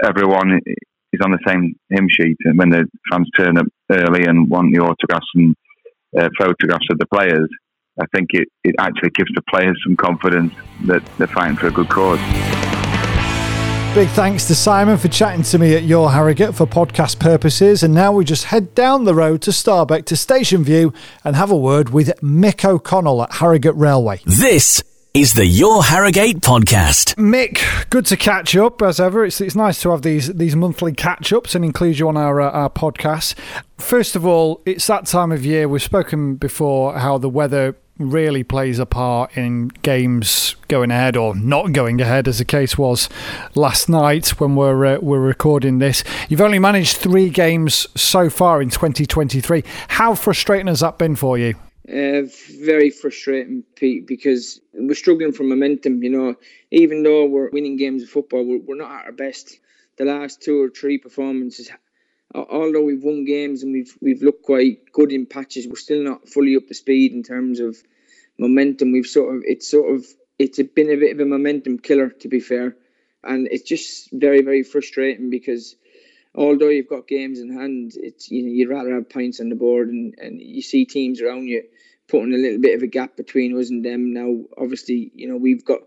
everyone 0.04 0.60
is 1.12 1.20
on 1.22 1.30
the 1.30 1.38
same 1.46 1.74
hymn 1.90 2.08
sheet. 2.10 2.36
And 2.44 2.58
when 2.58 2.70
the 2.70 2.88
fans 3.10 3.28
turn 3.36 3.58
up 3.58 3.66
early 3.90 4.24
and 4.24 4.48
want 4.48 4.74
the 4.74 4.80
autographs 4.80 5.26
and 5.34 5.54
uh, 6.18 6.28
photographs 6.38 6.86
of 6.90 6.98
the 6.98 7.06
players, 7.06 7.48
I 8.00 8.06
think 8.14 8.30
it, 8.32 8.48
it 8.64 8.74
actually 8.78 9.10
gives 9.10 9.30
the 9.34 9.42
players 9.42 9.78
some 9.84 9.96
confidence 9.96 10.54
that 10.86 11.02
they're 11.18 11.26
fighting 11.26 11.56
for 11.56 11.66
a 11.66 11.72
good 11.72 11.88
cause. 11.88 12.61
Big 13.94 14.08
thanks 14.08 14.46
to 14.46 14.54
Simon 14.54 14.96
for 14.96 15.08
chatting 15.08 15.42
to 15.42 15.58
me 15.58 15.74
at 15.74 15.82
Your 15.82 16.10
Harrogate 16.10 16.54
for 16.54 16.66
podcast 16.66 17.18
purposes. 17.18 17.82
And 17.82 17.92
now 17.92 18.10
we 18.10 18.24
just 18.24 18.44
head 18.44 18.74
down 18.74 19.04
the 19.04 19.14
road 19.14 19.42
to 19.42 19.50
Starbeck 19.50 20.06
to 20.06 20.16
Station 20.16 20.64
View 20.64 20.94
and 21.24 21.36
have 21.36 21.50
a 21.50 21.56
word 21.56 21.90
with 21.90 22.08
Mick 22.22 22.64
O'Connell 22.64 23.22
at 23.22 23.34
Harrogate 23.34 23.76
Railway. 23.76 24.20
This 24.24 24.82
is 25.12 25.34
the 25.34 25.44
Your 25.44 25.84
Harrogate 25.84 26.40
podcast. 26.40 27.16
Mick, 27.16 27.90
good 27.90 28.06
to 28.06 28.16
catch 28.16 28.56
up 28.56 28.80
as 28.80 28.98
ever. 28.98 29.26
It's 29.26 29.42
it's 29.42 29.54
nice 29.54 29.82
to 29.82 29.90
have 29.90 30.00
these 30.00 30.32
these 30.32 30.56
monthly 30.56 30.94
catch 30.94 31.30
ups 31.30 31.54
and 31.54 31.62
include 31.62 31.98
you 31.98 32.08
on 32.08 32.16
our 32.16 32.40
uh, 32.40 32.50
our 32.50 32.70
podcast. 32.70 33.34
First 33.76 34.16
of 34.16 34.24
all, 34.24 34.62
it's 34.64 34.86
that 34.86 35.04
time 35.04 35.30
of 35.32 35.44
year. 35.44 35.68
We've 35.68 35.82
spoken 35.82 36.36
before 36.36 36.98
how 36.98 37.18
the 37.18 37.28
weather 37.28 37.76
really 37.98 38.42
plays 38.42 38.78
a 38.78 38.86
part 38.86 39.36
in 39.36 39.68
games 39.82 40.56
going 40.68 40.90
ahead 40.90 41.16
or 41.16 41.34
not 41.34 41.72
going 41.72 42.00
ahead, 42.00 42.26
as 42.26 42.38
the 42.38 42.44
case 42.44 42.76
was 42.78 43.08
last 43.54 43.88
night 43.88 44.40
when 44.40 44.56
we're 44.56 44.84
uh, 44.84 44.98
we're 45.00 45.20
recording 45.20 45.78
this. 45.78 46.02
You've 46.28 46.40
only 46.40 46.58
managed 46.58 46.96
three 46.96 47.30
games 47.30 47.86
so 47.94 48.30
far 48.30 48.62
in 48.62 48.70
2023. 48.70 49.64
How 49.88 50.14
frustrating 50.14 50.66
has 50.68 50.80
that 50.80 50.98
been 50.98 51.16
for 51.16 51.38
you? 51.38 51.54
Uh, 51.88 52.22
very 52.60 52.90
frustrating, 52.90 53.64
Pete, 53.74 54.06
because 54.06 54.60
we're 54.72 54.94
struggling 54.94 55.32
for 55.32 55.42
momentum. 55.42 56.02
You 56.02 56.10
know, 56.10 56.34
even 56.70 57.02
though 57.02 57.26
we're 57.26 57.50
winning 57.50 57.76
games 57.76 58.02
of 58.02 58.08
football, 58.08 58.44
we're, 58.44 58.60
we're 58.60 58.76
not 58.76 58.90
at 58.90 59.06
our 59.06 59.12
best. 59.12 59.58
The 59.98 60.04
last 60.06 60.40
two 60.40 60.62
or 60.62 60.70
three 60.70 60.96
performances, 60.96 61.70
although 62.34 62.82
we've 62.82 63.02
won 63.02 63.24
games 63.24 63.62
and 63.62 63.72
we've 63.72 63.96
we've 64.00 64.22
looked 64.22 64.42
quite 64.44 64.92
good 64.92 65.12
in 65.12 65.26
patches, 65.26 65.66
we're 65.66 65.76
still 65.76 66.02
not 66.02 66.28
fully 66.28 66.56
up 66.56 66.66
to 66.68 66.74
speed 66.74 67.12
in 67.12 67.22
terms 67.22 67.60
of 67.60 67.76
momentum. 68.38 68.92
We've 68.92 69.06
sort 69.06 69.36
of 69.36 69.42
it's 69.46 69.70
sort 69.70 69.94
of 69.94 70.04
it's 70.38 70.60
been 70.62 70.90
a 70.90 70.96
bit 70.96 71.12
of 71.12 71.20
a 71.20 71.26
momentum 71.26 71.78
killer, 71.78 72.08
to 72.08 72.28
be 72.28 72.40
fair, 72.40 72.76
and 73.22 73.48
it's 73.50 73.68
just 73.68 74.10
very 74.12 74.42
very 74.42 74.62
frustrating 74.62 75.30
because 75.30 75.76
although 76.34 76.68
you've 76.68 76.88
got 76.88 77.06
games 77.06 77.38
in 77.40 77.52
hand, 77.52 77.92
it's 77.96 78.30
you 78.30 78.42
know 78.42 78.52
you'd 78.52 78.70
rather 78.70 78.94
have 78.94 79.10
points 79.10 79.40
on 79.40 79.48
the 79.48 79.54
board, 79.54 79.88
and, 79.88 80.14
and 80.18 80.40
you 80.40 80.62
see 80.62 80.84
teams 80.84 81.20
around 81.20 81.46
you 81.46 81.64
putting 82.12 82.34
a 82.34 82.36
little 82.36 82.60
bit 82.60 82.76
of 82.76 82.82
a 82.82 82.86
gap 82.86 83.16
between 83.16 83.58
us 83.58 83.70
and 83.70 83.82
them. 83.84 84.12
Now, 84.12 84.36
obviously, 84.58 85.10
you 85.14 85.26
know 85.26 85.36
we've 85.36 85.64
got 85.64 85.80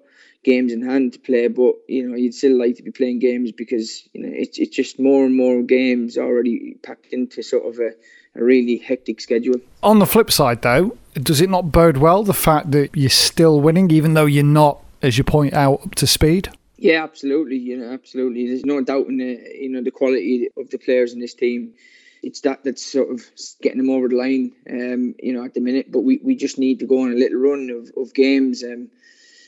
games 0.43 0.73
in 0.73 0.81
hand 0.81 1.13
to 1.13 1.19
play, 1.19 1.47
but 1.47 1.75
you 1.87 2.09
know 2.09 2.15
you'd 2.15 2.33
still 2.33 2.57
like 2.57 2.75
to 2.77 2.83
be 2.83 2.91
playing 2.91 3.19
games 3.19 3.51
because 3.51 4.09
you 4.13 4.21
know 4.21 4.29
it's 4.33 4.57
it's 4.57 4.75
just 4.75 4.99
more 4.99 5.23
and 5.23 5.37
more 5.37 5.61
games 5.61 6.17
already 6.17 6.77
packed 6.81 7.13
into 7.13 7.43
sort 7.43 7.65
of 7.67 7.79
a, 7.79 7.91
a 8.39 8.43
really 8.43 8.77
hectic 8.77 9.21
schedule. 9.21 9.61
On 9.83 9.99
the 9.99 10.07
flip 10.07 10.31
side, 10.31 10.63
though, 10.63 10.97
does 11.13 11.41
it 11.41 11.49
not 11.49 11.71
bode 11.71 11.97
well 11.97 12.23
the 12.23 12.33
fact 12.33 12.71
that 12.71 12.89
you're 12.97 13.09
still 13.09 13.61
winning, 13.61 13.91
even 13.91 14.15
though 14.15 14.25
you're 14.25 14.43
not, 14.43 14.83
as 15.03 15.19
you 15.19 15.23
point 15.23 15.53
out, 15.53 15.85
up 15.85 15.93
to 15.95 16.07
speed? 16.07 16.49
Yeah, 16.77 17.03
absolutely. 17.03 17.57
You 17.57 17.77
know, 17.77 17.93
absolutely. 17.93 18.47
There's 18.47 18.65
no 18.65 18.83
doubt 18.83 19.07
in 19.07 19.17
the 19.17 19.39
you 19.61 19.69
know 19.69 19.83
the 19.83 19.91
quality 19.91 20.49
of 20.57 20.71
the 20.71 20.79
players 20.79 21.13
in 21.13 21.19
this 21.19 21.35
team. 21.35 21.75
It's 22.23 22.41
that 22.41 22.63
that's 22.63 22.85
sort 22.85 23.11
of 23.11 23.23
getting 23.61 23.77
them 23.77 23.89
over 23.89 24.07
the 24.07 24.15
line. 24.15 24.53
Um, 24.69 25.15
you 25.21 25.33
know, 25.33 25.43
at 25.43 25.53
the 25.53 25.61
minute, 25.61 25.91
but 25.91 26.01
we, 26.01 26.19
we 26.23 26.35
just 26.35 26.57
need 26.57 26.79
to 26.79 26.87
go 26.87 27.01
on 27.01 27.11
a 27.11 27.15
little 27.15 27.39
run 27.39 27.69
of, 27.69 27.91
of 28.01 28.13
games. 28.13 28.63
Um, 28.63 28.89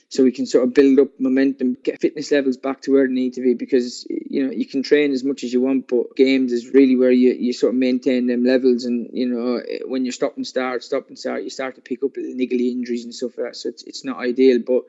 so 0.09 0.23
we 0.23 0.31
can 0.31 0.45
sort 0.45 0.63
of 0.63 0.73
build 0.73 0.99
up 0.99 1.19
momentum, 1.19 1.75
get 1.83 1.99
fitness 1.99 2.31
levels 2.31 2.55
back 2.55 2.81
to 2.83 2.93
where 2.93 3.07
they 3.07 3.13
need 3.13 3.33
to 3.33 3.41
be. 3.41 3.55
Because 3.55 4.05
you 4.09 4.45
know 4.45 4.51
you 4.51 4.65
can 4.65 4.83
train 4.83 5.11
as 5.11 5.23
much 5.23 5.43
as 5.43 5.51
you 5.51 5.59
want, 5.59 5.87
but 5.87 6.15
games 6.15 6.53
is 6.53 6.73
really 6.73 6.95
where 6.95 7.11
you, 7.11 7.33
you 7.33 7.51
sort 7.51 7.73
of 7.73 7.79
maintain 7.79 8.27
them 8.27 8.45
levels. 8.45 8.85
And 8.85 9.09
you 9.11 9.27
know 9.27 9.61
when 9.85 10.05
you 10.05 10.11
stop 10.11 10.37
and 10.37 10.47
start, 10.47 10.83
stop 10.83 11.09
and 11.09 11.19
start, 11.19 11.43
you 11.43 11.49
start 11.49 11.75
to 11.75 11.81
pick 11.81 12.03
up 12.03 12.11
niggly 12.13 12.71
injuries 12.71 13.03
and 13.03 13.13
stuff 13.13 13.37
like 13.37 13.47
that. 13.47 13.55
So 13.55 13.69
it's 13.69 13.83
it's 13.83 14.05
not 14.05 14.17
ideal, 14.17 14.59
but 14.65 14.83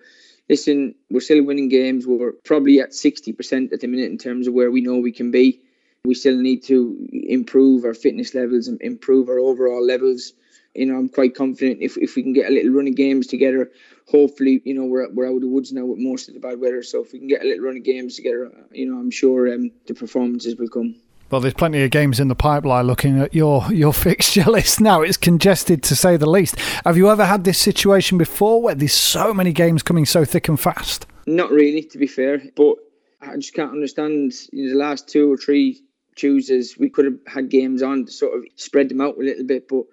listen, 0.49 0.95
we're 1.11 1.21
still 1.21 1.43
winning 1.43 1.69
games. 1.69 2.07
We're 2.07 2.33
probably 2.33 2.81
at 2.81 2.91
60% 2.91 3.73
at 3.73 3.81
the 3.81 3.87
minute 3.87 4.11
in 4.11 4.19
terms 4.19 4.47
of 4.47 4.55
where 4.55 4.71
we 4.71 4.81
know 4.81 4.99
we 4.99 5.13
can 5.13 5.31
be. 5.31 5.61
We 6.05 6.15
still 6.15 6.37
need 6.37 6.63
to 6.65 7.09
improve 7.13 7.85
our 7.85 7.95
fitness 7.95 8.35
levels 8.35 8.69
and 8.69 8.81
improve 8.81 9.29
our 9.29 9.39
overall 9.39 9.85
levels. 9.85 10.33
You 10.75 10.87
know, 10.87 10.97
I'm 10.97 11.09
quite 11.09 11.35
confident 11.35 11.79
if, 11.81 11.97
if 11.99 12.15
we 12.15 12.23
can 12.23 12.33
get 12.33 12.51
a 12.51 12.55
little 12.55 12.73
run 12.73 12.87
of 12.87 12.95
games 12.95 13.27
together, 13.27 13.71
hopefully, 14.07 14.63
you 14.65 14.75
know, 14.75 14.85
we're, 14.85 15.09
we're 15.11 15.27
out 15.27 15.37
of 15.37 15.41
the 15.41 15.49
woods 15.49 15.73
now 15.73 15.85
with 15.85 15.99
most 15.99 16.29
of 16.29 16.35
the 16.35 16.41
bad 16.41 16.61
weather. 16.61 16.83
So 16.83 17.03
if 17.03 17.13
we 17.13 17.19
can 17.19 17.29
get 17.29 17.43
a 17.43 17.45
little 17.45 17.65
run 17.65 17.77
of 17.77 17.83
games 17.83 18.17
together, 18.17 18.51
you 18.73 18.91
know, 18.91 18.99
I'm 18.99 19.11
sure 19.11 19.53
um, 19.53 19.71
the 19.87 19.95
performances 19.95 20.57
will 20.57 20.69
come. 20.69 20.95
Well, 21.31 21.43
there's 21.43 21.55
plenty 21.55 21.83
of 21.83 21.91
games 21.91 22.21
in 22.21 22.29
the 22.29 22.35
pipeline. 22.35 22.87
Looking 22.87 23.21
at 23.21 23.35
your 23.35 23.71
your 23.71 23.93
fixture 24.09 24.45
list 24.45 24.81
now, 24.81 25.03
it's 25.03 25.19
congested 25.19 25.83
to 25.85 25.97
say 25.97 26.17
the 26.17 26.29
least. 26.29 26.59
Have 26.87 26.97
you 26.97 27.11
ever 27.11 27.27
had 27.27 27.45
this 27.45 27.59
situation 27.59 28.17
before 28.17 28.63
where 28.63 28.75
there's 28.75 28.95
so 28.95 29.35
many 29.35 29.53
games 29.53 29.83
coming 29.83 30.07
so 30.07 30.25
thick 30.25 30.49
and 30.49 30.59
fast? 30.59 31.07
Not 31.27 31.51
really, 31.51 31.83
to 31.83 31.99
be 31.99 32.07
fair. 32.07 32.43
But 32.57 32.77
I 33.21 33.37
just 33.37 33.53
can't 33.53 33.73
understand 33.73 34.33
the 34.53 34.75
last 34.75 35.09
two 35.09 35.31
or 35.31 35.37
three 35.37 35.83
Tuesdays 36.19 36.77
we 36.79 36.91
could 36.91 37.07
have 37.07 37.19
had 37.27 37.49
games 37.49 37.83
on 37.83 38.05
to 38.05 38.13
sort 38.13 38.37
of 38.37 38.45
spread 38.57 38.89
them 38.91 39.01
out 39.01 39.17
a 39.17 39.23
little 39.23 39.45
bit, 39.45 39.69
but 39.69 39.85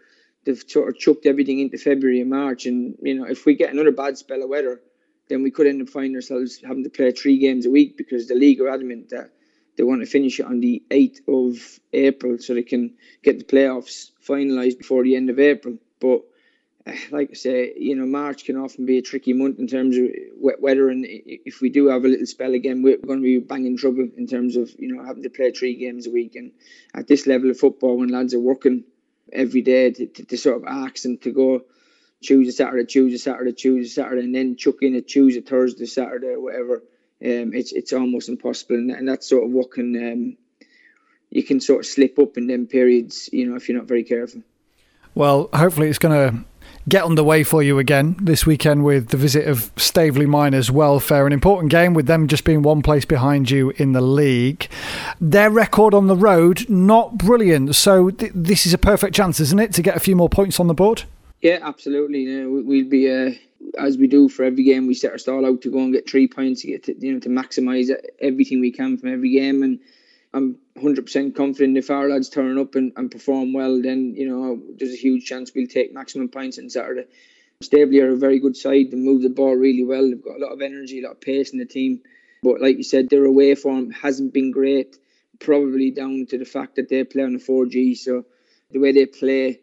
they've 0.43 0.63
sort 0.67 0.89
of 0.89 0.97
chucked 0.97 1.25
everything 1.25 1.59
into 1.59 1.77
February 1.77 2.19
and 2.19 2.29
March. 2.29 2.65
And 2.65 2.97
you 3.01 3.15
know, 3.15 3.25
if 3.25 3.45
we 3.45 3.55
get 3.55 3.71
another 3.71 3.91
bad 3.91 4.17
spell 4.17 4.43
of 4.43 4.49
weather, 4.49 4.81
then 5.29 5.43
we 5.43 5.51
could 5.51 5.67
end 5.67 5.81
up 5.81 5.89
finding 5.89 6.15
ourselves 6.15 6.59
having 6.65 6.83
to 6.83 6.89
play 6.89 7.11
three 7.11 7.37
games 7.37 7.65
a 7.65 7.69
week 7.69 7.97
because 7.97 8.27
the 8.27 8.35
league 8.35 8.59
are 8.61 8.69
adamant 8.69 9.09
that 9.09 9.31
they 9.77 9.83
want 9.83 10.01
to 10.01 10.07
finish 10.07 10.39
it 10.39 10.45
on 10.45 10.59
the 10.59 10.83
8th 10.89 11.19
of 11.27 11.79
April 11.93 12.37
so 12.37 12.53
they 12.53 12.63
can 12.63 12.95
get 13.23 13.37
the 13.39 13.43
playoffs 13.45 14.11
finalised 14.25 14.77
before 14.77 15.03
the 15.03 15.15
end 15.15 15.29
of 15.29 15.39
April. 15.39 15.77
But 15.99 16.21
like 17.11 17.29
I 17.31 17.33
say, 17.33 17.73
you 17.77 17.95
know, 17.95 18.05
March 18.05 18.45
can 18.45 18.57
often 18.57 18.85
be 18.85 18.97
a 18.97 19.01
tricky 19.01 19.33
month 19.33 19.59
in 19.59 19.67
terms 19.67 19.97
of 19.97 20.05
wet 20.37 20.61
weather, 20.61 20.89
and 20.89 21.05
if 21.07 21.61
we 21.61 21.69
do 21.69 21.87
have 21.87 22.05
a 22.05 22.07
little 22.07 22.25
spell 22.25 22.53
again, 22.53 22.83
we're 22.83 22.97
going 22.97 23.19
to 23.19 23.23
be 23.23 23.39
banging 23.39 23.77
trouble 23.77 24.07
in 24.17 24.27
terms 24.27 24.55
of 24.55 24.73
you 24.77 24.93
know 24.93 25.03
having 25.03 25.23
to 25.23 25.29
play 25.29 25.51
three 25.51 25.75
games 25.75 26.07
a 26.07 26.11
week. 26.11 26.35
And 26.35 26.51
at 26.93 27.07
this 27.07 27.27
level 27.27 27.49
of 27.49 27.59
football, 27.59 27.97
when 27.97 28.09
lads 28.09 28.33
are 28.33 28.39
working 28.39 28.83
every 29.33 29.61
day 29.61 29.91
to, 29.91 30.05
to, 30.05 30.25
to 30.25 30.37
sort 30.37 30.57
of 30.57 30.63
ask 30.67 31.01
them 31.03 31.17
to 31.19 31.31
go 31.31 31.65
Tuesday, 32.21 32.51
Saturday, 32.51 32.85
Tuesday, 32.85 33.17
Saturday, 33.17 33.53
Tuesday, 33.53 34.01
Saturday, 34.01 34.23
and 34.23 34.35
then 34.35 34.55
chuck 34.55 34.75
in 34.81 34.95
a 34.95 35.01
Tuesday, 35.01 35.41
Thursday, 35.41 35.85
Saturday, 35.85 36.27
or 36.27 36.41
whatever 36.41 36.83
um, 37.23 37.53
it's 37.53 37.71
it's 37.71 37.93
almost 37.93 38.29
impossible, 38.29 38.75
and, 38.75 38.91
and 38.91 39.07
that's 39.07 39.27
sort 39.27 39.45
of 39.45 39.51
what 39.51 39.71
can 39.71 39.95
um, 39.95 40.37
you 41.29 41.43
can 41.43 41.61
sort 41.61 41.79
of 41.79 41.85
slip 41.85 42.19
up 42.19 42.37
in 42.37 42.47
them 42.47 42.67
periods, 42.67 43.29
you 43.31 43.49
know, 43.49 43.55
if 43.55 43.69
you're 43.69 43.77
not 43.77 43.87
very 43.87 44.03
careful. 44.03 44.41
Well, 45.15 45.49
hopefully 45.53 45.89
it's 45.89 45.97
going 45.97 46.13
to 46.13 46.45
get 46.87 47.03
underway 47.03 47.43
for 47.43 47.63
you 47.63 47.79
again 47.79 48.15
this 48.19 48.45
weekend 48.45 48.83
with 48.83 49.09
the 49.09 49.17
visit 49.17 49.47
of 49.47 49.71
Staveley 49.75 50.25
Miners 50.25 50.69
Welfare, 50.69 51.25
an 51.25 51.33
important 51.33 51.71
game 51.71 51.93
with 51.93 52.05
them 52.05 52.27
just 52.27 52.43
being 52.43 52.61
one 52.61 52.81
place 52.81 53.05
behind 53.05 53.49
you 53.49 53.71
in 53.77 53.93
the 53.93 54.01
league. 54.01 54.67
Their 55.19 55.49
record 55.49 55.93
on 55.93 56.07
the 56.07 56.15
road 56.15 56.69
not 56.69 57.17
brilliant, 57.17 57.75
so 57.75 58.09
th- 58.11 58.31
this 58.35 58.65
is 58.65 58.73
a 58.73 58.77
perfect 58.77 59.15
chance, 59.15 59.39
isn't 59.39 59.59
it, 59.59 59.73
to 59.73 59.81
get 59.81 59.95
a 59.95 59.99
few 59.99 60.15
more 60.15 60.29
points 60.29 60.59
on 60.59 60.67
the 60.67 60.73
board? 60.73 61.03
Yeah, 61.41 61.59
absolutely. 61.61 62.21
You 62.21 62.43
know, 62.43 62.63
we'll 62.65 62.89
be. 62.89 63.11
Uh, 63.11 63.31
as 63.79 63.97
we 63.97 64.07
do 64.07 64.29
for 64.29 64.43
every 64.43 64.63
game, 64.63 64.87
we 64.87 64.93
set 64.93 65.11
our 65.11 65.17
stall 65.17 65.45
out 65.45 65.61
to 65.61 65.71
go 65.71 65.79
and 65.79 65.93
get 65.93 66.09
three 66.09 66.27
points, 66.27 66.61
to 66.61 66.67
get 66.67 66.83
to, 66.83 66.95
you 66.99 67.13
know 67.13 67.19
to 67.19 67.29
maximise 67.29 67.89
everything 68.19 68.59
we 68.59 68.71
can 68.71 68.97
from 68.97 69.11
every 69.11 69.31
game. 69.31 69.63
And 69.63 69.79
I'm 70.35 70.57
100% 70.77 71.33
confident 71.33 71.77
if 71.77 71.89
our 71.89 72.09
lads 72.09 72.29
turn 72.29 72.57
up 72.57 72.75
and, 72.75 72.91
and 72.97 73.09
perform 73.09 73.53
well, 73.53 73.81
then 73.81 74.15
you 74.17 74.27
know 74.27 74.61
there's 74.77 74.93
a 74.93 74.97
huge 74.97 75.25
chance 75.25 75.51
we'll 75.55 75.67
take 75.67 75.93
maximum 75.93 76.27
points 76.27 76.59
on 76.59 76.69
Saturday. 76.69 77.05
Staveley 77.61 78.01
are 78.01 78.11
a 78.11 78.17
very 78.17 78.39
good 78.41 78.57
side. 78.57 78.91
They 78.91 78.97
move 78.97 79.21
the 79.21 79.29
ball 79.29 79.55
really 79.55 79.85
well. 79.85 80.03
They've 80.03 80.21
got 80.21 80.35
a 80.35 80.43
lot 80.43 80.51
of 80.51 80.61
energy, 80.61 80.99
a 80.99 81.07
lot 81.07 81.13
of 81.13 81.21
pace 81.21 81.53
in 81.53 81.59
the 81.59 81.65
team. 81.65 82.01
But 82.43 82.59
like 82.59 82.75
you 82.75 82.83
said, 82.83 83.09
their 83.09 83.23
away 83.23 83.55
form 83.55 83.91
hasn't 83.91 84.33
been 84.33 84.51
great. 84.51 84.97
Probably 85.39 85.91
down 85.91 86.25
to 86.29 86.37
the 86.37 86.45
fact 86.45 86.75
that 86.75 86.89
they 86.89 87.05
play 87.05 87.23
on 87.23 87.33
the 87.33 87.39
4G. 87.39 87.97
So 87.97 88.25
the 88.71 88.79
way 88.79 88.91
they 88.91 89.05
play, 89.05 89.61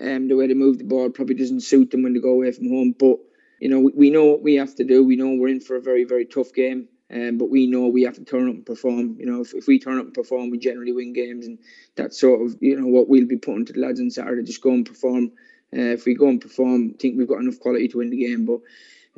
um, 0.00 0.28
the 0.28 0.36
way 0.36 0.48
they 0.48 0.54
move 0.54 0.76
the 0.76 0.84
ball 0.84 1.08
probably 1.08 1.34
doesn't 1.36 1.62
suit 1.62 1.90
them 1.90 2.02
when 2.02 2.12
they 2.12 2.20
go 2.20 2.34
away 2.34 2.52
from 2.52 2.68
home. 2.68 2.94
But 2.98 3.16
you 3.58 3.70
know, 3.70 3.80
we, 3.80 3.92
we 3.94 4.10
know 4.10 4.26
what 4.26 4.42
we 4.42 4.56
have 4.56 4.74
to 4.76 4.84
do. 4.84 5.02
We 5.02 5.16
know 5.16 5.34
we're 5.34 5.48
in 5.48 5.60
for 5.60 5.76
a 5.76 5.80
very, 5.80 6.04
very 6.04 6.26
tough 6.26 6.52
game. 6.52 6.88
Um, 7.12 7.38
but 7.38 7.50
we 7.50 7.66
know 7.66 7.88
we 7.88 8.02
have 8.02 8.14
to 8.14 8.24
turn 8.24 8.48
up 8.48 8.54
and 8.54 8.66
perform. 8.66 9.16
You 9.18 9.26
know, 9.26 9.40
if, 9.40 9.52
if 9.54 9.66
we 9.66 9.78
turn 9.78 9.98
up 9.98 10.04
and 10.04 10.14
perform, 10.14 10.50
we 10.50 10.58
generally 10.58 10.92
win 10.92 11.12
games, 11.12 11.46
and 11.46 11.58
that's 11.96 12.20
sort 12.20 12.40
of 12.40 12.56
you 12.60 12.80
know 12.80 12.86
what 12.86 13.08
we'll 13.08 13.26
be 13.26 13.36
putting 13.36 13.66
to 13.66 13.72
the 13.72 13.80
lads 13.80 14.00
on 14.00 14.10
Saturday. 14.10 14.42
Just 14.42 14.62
go 14.62 14.70
and 14.70 14.86
perform. 14.86 15.32
Uh, 15.72 15.94
if 15.94 16.04
we 16.04 16.14
go 16.14 16.28
and 16.28 16.40
perform, 16.40 16.92
I 16.94 16.98
think 16.98 17.16
we've 17.16 17.28
got 17.28 17.40
enough 17.40 17.60
quality 17.60 17.88
to 17.88 17.98
win 17.98 18.10
the 18.10 18.24
game. 18.24 18.44
But 18.44 18.60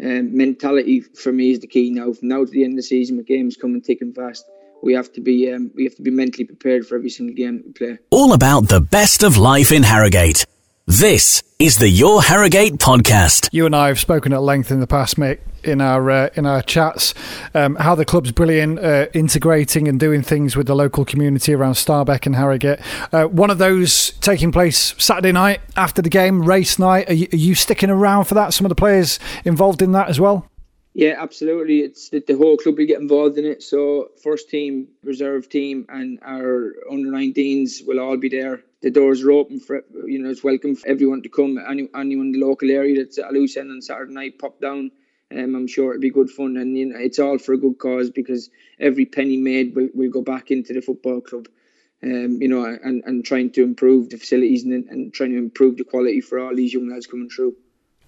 um, 0.02 0.36
mentality 0.36 1.00
for 1.00 1.32
me 1.32 1.52
is 1.52 1.60
the 1.60 1.66
key 1.66 1.90
now. 1.90 2.12
From 2.12 2.28
now 2.28 2.44
to 2.44 2.50
the 2.50 2.64
end 2.64 2.74
of 2.74 2.76
the 2.76 2.82
season, 2.82 3.18
with 3.18 3.26
games 3.26 3.56
coming 3.56 3.82
thick 3.82 4.00
fast, 4.14 4.46
we 4.82 4.94
have 4.94 5.12
to 5.12 5.20
be 5.20 5.52
um, 5.52 5.70
we 5.74 5.84
have 5.84 5.94
to 5.96 6.02
be 6.02 6.10
mentally 6.10 6.44
prepared 6.44 6.86
for 6.86 6.96
every 6.96 7.10
single 7.10 7.34
game 7.34 7.62
we 7.64 7.72
play. 7.72 7.98
All 8.10 8.32
about 8.32 8.68
the 8.68 8.80
best 8.80 9.22
of 9.22 9.36
life 9.36 9.70
in 9.70 9.82
Harrogate. 9.82 10.44
This 11.00 11.42
is 11.58 11.78
the 11.78 11.88
Your 11.88 12.20
Harrogate 12.20 12.74
podcast. 12.74 13.48
You 13.50 13.64
and 13.64 13.74
I 13.74 13.88
have 13.88 13.98
spoken 13.98 14.34
at 14.34 14.42
length 14.42 14.70
in 14.70 14.80
the 14.80 14.86
past, 14.86 15.16
Mick, 15.16 15.38
in 15.64 15.80
our 15.80 16.10
uh, 16.10 16.28
in 16.34 16.44
our 16.44 16.60
chats. 16.60 17.14
Um, 17.54 17.76
how 17.76 17.94
the 17.94 18.04
club's 18.04 18.30
brilliant, 18.30 18.78
uh, 18.78 19.06
integrating 19.14 19.88
and 19.88 19.98
doing 19.98 20.20
things 20.20 20.54
with 20.54 20.66
the 20.66 20.74
local 20.74 21.06
community 21.06 21.54
around 21.54 21.74
Starbeck 21.74 22.26
and 22.26 22.36
Harrogate. 22.36 22.78
Uh, 23.10 23.24
one 23.24 23.48
of 23.48 23.56
those 23.56 24.10
taking 24.20 24.52
place 24.52 24.94
Saturday 24.98 25.32
night 25.32 25.62
after 25.76 26.02
the 26.02 26.10
game, 26.10 26.42
race 26.42 26.78
night. 26.78 27.08
Are 27.08 27.14
you, 27.14 27.26
are 27.32 27.36
you 27.36 27.54
sticking 27.54 27.88
around 27.88 28.26
for 28.26 28.34
that? 28.34 28.52
Some 28.52 28.66
of 28.66 28.68
the 28.68 28.76
players 28.76 29.18
involved 29.46 29.80
in 29.80 29.92
that 29.92 30.10
as 30.10 30.20
well. 30.20 30.46
Yeah, 30.92 31.14
absolutely. 31.18 31.80
It's 31.80 32.10
the, 32.10 32.20
the 32.20 32.36
whole 32.36 32.58
club 32.58 32.76
will 32.76 32.86
get 32.86 33.00
involved 33.00 33.38
in 33.38 33.46
it. 33.46 33.62
So 33.62 34.10
first 34.22 34.50
team, 34.50 34.88
reserve 35.02 35.48
team, 35.48 35.86
and 35.88 36.18
our 36.20 36.74
under 36.90 37.08
19s 37.08 37.86
will 37.86 37.98
all 37.98 38.18
be 38.18 38.28
there. 38.28 38.62
The 38.82 38.90
doors 38.90 39.22
are 39.22 39.30
open 39.30 39.60
for 39.60 39.84
you 40.06 40.18
know 40.18 40.30
it's 40.30 40.42
welcome 40.42 40.74
for 40.74 40.88
everyone 40.88 41.22
to 41.22 41.28
come. 41.28 41.56
Any, 41.58 41.88
anyone 41.94 42.26
in 42.26 42.32
the 42.32 42.44
local 42.44 42.70
area 42.70 42.96
that's 42.96 43.18
at 43.18 43.30
a 43.30 43.32
loose 43.32 43.56
end 43.56 43.70
on 43.70 43.80
Saturday 43.80 44.12
night, 44.12 44.38
pop 44.38 44.60
down. 44.60 44.90
Um, 45.30 45.54
I'm 45.54 45.66
sure 45.66 45.92
it'll 45.92 46.00
be 46.00 46.10
good 46.10 46.28
fun, 46.28 46.56
and 46.56 46.76
you 46.76 46.86
know 46.86 46.98
it's 46.98 47.18
all 47.18 47.38
for 47.38 47.52
a 47.54 47.58
good 47.58 47.78
cause 47.78 48.10
because 48.10 48.50
every 48.80 49.06
penny 49.06 49.36
made 49.36 49.74
will, 49.74 49.88
will 49.94 50.10
go 50.10 50.20
back 50.20 50.50
into 50.50 50.72
the 50.72 50.80
football 50.80 51.20
club. 51.20 51.48
Um, 52.02 52.42
you 52.42 52.48
know, 52.48 52.64
and, 52.64 53.04
and 53.06 53.24
trying 53.24 53.52
to 53.52 53.62
improve 53.62 54.10
the 54.10 54.16
facilities 54.16 54.64
and, 54.64 54.88
and 54.88 55.14
trying 55.14 55.30
to 55.30 55.38
improve 55.38 55.76
the 55.76 55.84
quality 55.84 56.20
for 56.20 56.40
all 56.40 56.54
these 56.54 56.74
young 56.74 56.90
lads 56.90 57.06
coming 57.06 57.30
through 57.30 57.54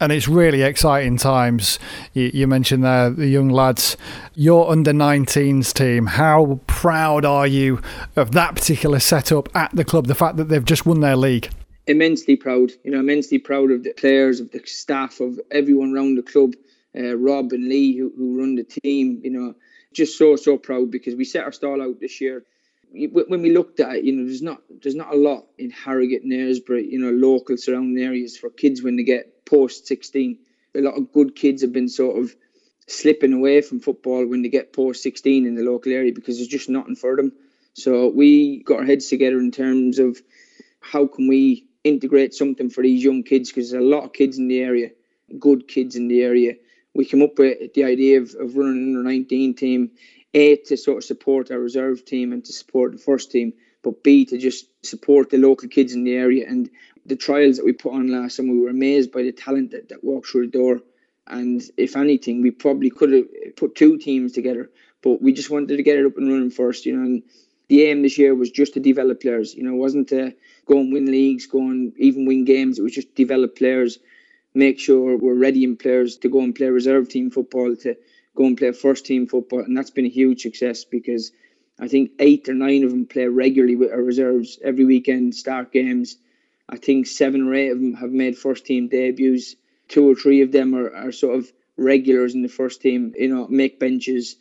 and 0.00 0.12
it's 0.12 0.28
really 0.28 0.62
exciting 0.62 1.16
times. 1.16 1.78
You, 2.12 2.30
you, 2.32 2.46
mentioned 2.46 2.84
there 2.84 3.10
the 3.10 3.26
young 3.28 3.48
lads, 3.48 3.96
your 4.34 4.70
under 4.70 4.92
19s 4.92 5.72
team. 5.72 6.06
How 6.06 6.60
proud 6.66 7.24
are 7.24 7.46
you 7.46 7.80
of 8.16 8.32
that 8.32 8.54
particular 8.54 9.00
setup 9.00 9.54
at 9.54 9.74
the 9.74 9.84
club? 9.84 10.06
The 10.06 10.14
fact 10.14 10.36
that 10.36 10.48
they've 10.48 10.64
just 10.64 10.86
won 10.86 11.00
their 11.00 11.16
league. 11.16 11.48
Immensely 11.86 12.36
proud. 12.36 12.72
You 12.82 12.90
know, 12.90 13.00
immensely 13.00 13.38
proud 13.38 13.70
of 13.70 13.84
the 13.84 13.92
players, 13.92 14.40
of 14.40 14.50
the 14.50 14.60
staff, 14.64 15.20
of 15.20 15.40
everyone 15.50 15.94
around 15.94 16.16
the 16.16 16.22
club. 16.22 16.54
Uh, 16.96 17.16
Rob 17.16 17.52
and 17.52 17.68
Lee, 17.68 17.96
who, 17.96 18.12
who 18.16 18.38
run 18.38 18.54
the 18.54 18.64
team. 18.64 19.20
You 19.22 19.30
know, 19.30 19.54
just 19.92 20.18
so 20.18 20.36
so 20.36 20.58
proud 20.58 20.90
because 20.90 21.14
we 21.14 21.24
set 21.24 21.44
our 21.44 21.52
stall 21.52 21.82
out 21.82 22.00
this 22.00 22.20
year 22.20 22.44
when 22.94 23.42
we 23.42 23.52
looked 23.52 23.80
at 23.80 23.96
it, 23.96 24.04
you 24.04 24.12
know, 24.12 24.24
there's 24.24 24.42
not 24.42 24.62
there's 24.82 24.94
not 24.94 25.12
a 25.12 25.16
lot 25.16 25.46
in 25.58 25.70
Harrogate 25.70 26.22
and 26.22 26.32
Aylesbury, 26.32 26.88
you 26.90 26.98
know, 26.98 27.10
local 27.10 27.56
surrounding 27.56 28.02
areas 28.02 28.36
for 28.36 28.50
kids 28.50 28.82
when 28.82 28.96
they 28.96 29.02
get 29.02 29.44
post 29.44 29.86
16. 29.86 30.38
A 30.76 30.80
lot 30.80 30.94
of 30.94 31.12
good 31.12 31.34
kids 31.34 31.62
have 31.62 31.72
been 31.72 31.88
sort 31.88 32.22
of 32.22 32.34
slipping 32.86 33.32
away 33.32 33.60
from 33.62 33.80
football 33.80 34.26
when 34.26 34.42
they 34.42 34.48
get 34.48 34.72
post 34.72 35.02
16 35.02 35.46
in 35.46 35.54
the 35.54 35.62
local 35.62 35.92
area 35.92 36.12
because 36.12 36.36
there's 36.36 36.48
just 36.48 36.68
nothing 36.68 36.96
for 36.96 37.16
them. 37.16 37.32
So 37.72 38.08
we 38.08 38.62
got 38.62 38.80
our 38.80 38.86
heads 38.86 39.08
together 39.08 39.38
in 39.38 39.50
terms 39.50 39.98
of 39.98 40.20
how 40.80 41.06
can 41.06 41.26
we 41.26 41.66
integrate 41.82 42.34
something 42.34 42.70
for 42.70 42.82
these 42.82 43.02
young 43.02 43.22
kids 43.24 43.50
because 43.50 43.70
there's 43.70 43.82
a 43.82 43.86
lot 43.86 44.04
of 44.04 44.12
kids 44.12 44.38
in 44.38 44.48
the 44.48 44.60
area, 44.60 44.90
good 45.38 45.66
kids 45.66 45.96
in 45.96 46.08
the 46.08 46.22
area. 46.22 46.54
We 46.94 47.04
came 47.04 47.22
up 47.22 47.38
with 47.38 47.74
the 47.74 47.84
idea 47.84 48.20
of, 48.20 48.34
of 48.38 48.56
running 48.56 48.76
an 48.76 48.96
under 48.96 49.02
19 49.02 49.54
team 49.54 49.90
a 50.34 50.56
to 50.56 50.76
sort 50.76 50.98
of 50.98 51.04
support 51.04 51.50
our 51.50 51.58
reserve 51.58 52.04
team 52.04 52.32
and 52.32 52.44
to 52.44 52.52
support 52.52 52.92
the 52.92 52.98
first 52.98 53.30
team, 53.30 53.52
but 53.82 54.02
B 54.02 54.24
to 54.26 54.36
just 54.36 54.66
support 54.84 55.30
the 55.30 55.38
local 55.38 55.68
kids 55.68 55.94
in 55.94 56.04
the 56.04 56.14
area. 56.14 56.46
And 56.48 56.68
the 57.06 57.16
trials 57.16 57.56
that 57.56 57.64
we 57.64 57.72
put 57.72 57.92
on 57.92 58.08
last 58.08 58.36
summer, 58.36 58.52
we 58.52 58.60
were 58.60 58.70
amazed 58.70 59.12
by 59.12 59.22
the 59.22 59.32
talent 59.32 59.70
that, 59.70 59.88
that 59.90 60.02
walked 60.02 60.26
through 60.26 60.46
the 60.46 60.58
door. 60.58 60.80
And 61.26 61.62
if 61.76 61.96
anything, 61.96 62.42
we 62.42 62.50
probably 62.50 62.90
could 62.90 63.12
have 63.12 63.26
put 63.56 63.74
two 63.76 63.96
teams 63.96 64.32
together, 64.32 64.70
but 65.02 65.22
we 65.22 65.32
just 65.32 65.50
wanted 65.50 65.76
to 65.76 65.82
get 65.82 65.98
it 65.98 66.06
up 66.06 66.18
and 66.18 66.28
running 66.28 66.50
first, 66.50 66.84
you 66.84 66.96
know. 66.96 67.04
And 67.04 67.22
the 67.68 67.84
aim 67.84 68.02
this 68.02 68.18
year 68.18 68.34
was 68.34 68.50
just 68.50 68.74
to 68.74 68.80
develop 68.80 69.22
players, 69.22 69.54
you 69.54 69.62
know, 69.62 69.72
it 69.72 69.78
wasn't 69.78 70.08
to 70.08 70.34
go 70.66 70.78
and 70.80 70.92
win 70.92 71.06
leagues, 71.06 71.46
go 71.46 71.60
and 71.60 71.92
even 71.98 72.26
win 72.26 72.44
games. 72.44 72.78
It 72.78 72.82
was 72.82 72.92
just 72.92 73.14
develop 73.14 73.56
players, 73.56 73.98
make 74.52 74.78
sure 74.78 75.16
we're 75.16 75.34
ready 75.34 75.64
in 75.64 75.76
players 75.76 76.18
to 76.18 76.28
go 76.28 76.40
and 76.40 76.54
play 76.54 76.66
reserve 76.66 77.08
team 77.08 77.30
football, 77.30 77.74
to 77.76 77.96
go 78.34 78.44
and 78.44 78.56
play 78.58 78.72
first 78.72 79.06
team 79.06 79.26
football, 79.26 79.60
and 79.60 79.76
that's 79.76 79.90
been 79.90 80.06
a 80.06 80.10
huge 80.10 80.42
success 80.42 80.84
because 80.84 81.32
I 81.78 81.88
think 81.88 82.12
eight 82.18 82.48
or 82.48 82.54
nine 82.54 82.84
of 82.84 82.90
them 82.90 83.06
play 83.06 83.26
regularly 83.26 83.76
with 83.76 83.90
our 83.90 84.02
reserves 84.02 84.58
every 84.62 84.84
weekend, 84.84 85.34
start 85.34 85.72
games. 85.72 86.16
I 86.68 86.76
think 86.76 87.06
seven 87.06 87.46
or 87.46 87.54
eight 87.54 87.70
of 87.70 87.80
them 87.80 87.94
have 87.94 88.10
made 88.10 88.38
first 88.38 88.64
team 88.64 88.88
debuts. 88.88 89.56
Two 89.88 90.10
or 90.10 90.14
three 90.14 90.40
of 90.40 90.52
them 90.52 90.74
are, 90.74 90.94
are 90.94 91.12
sort 91.12 91.36
of 91.36 91.52
regulars 91.76 92.34
in 92.34 92.42
the 92.42 92.48
first 92.48 92.80
team, 92.80 93.12
you 93.16 93.28
know, 93.28 93.46
make 93.48 93.78
benches. 93.78 94.36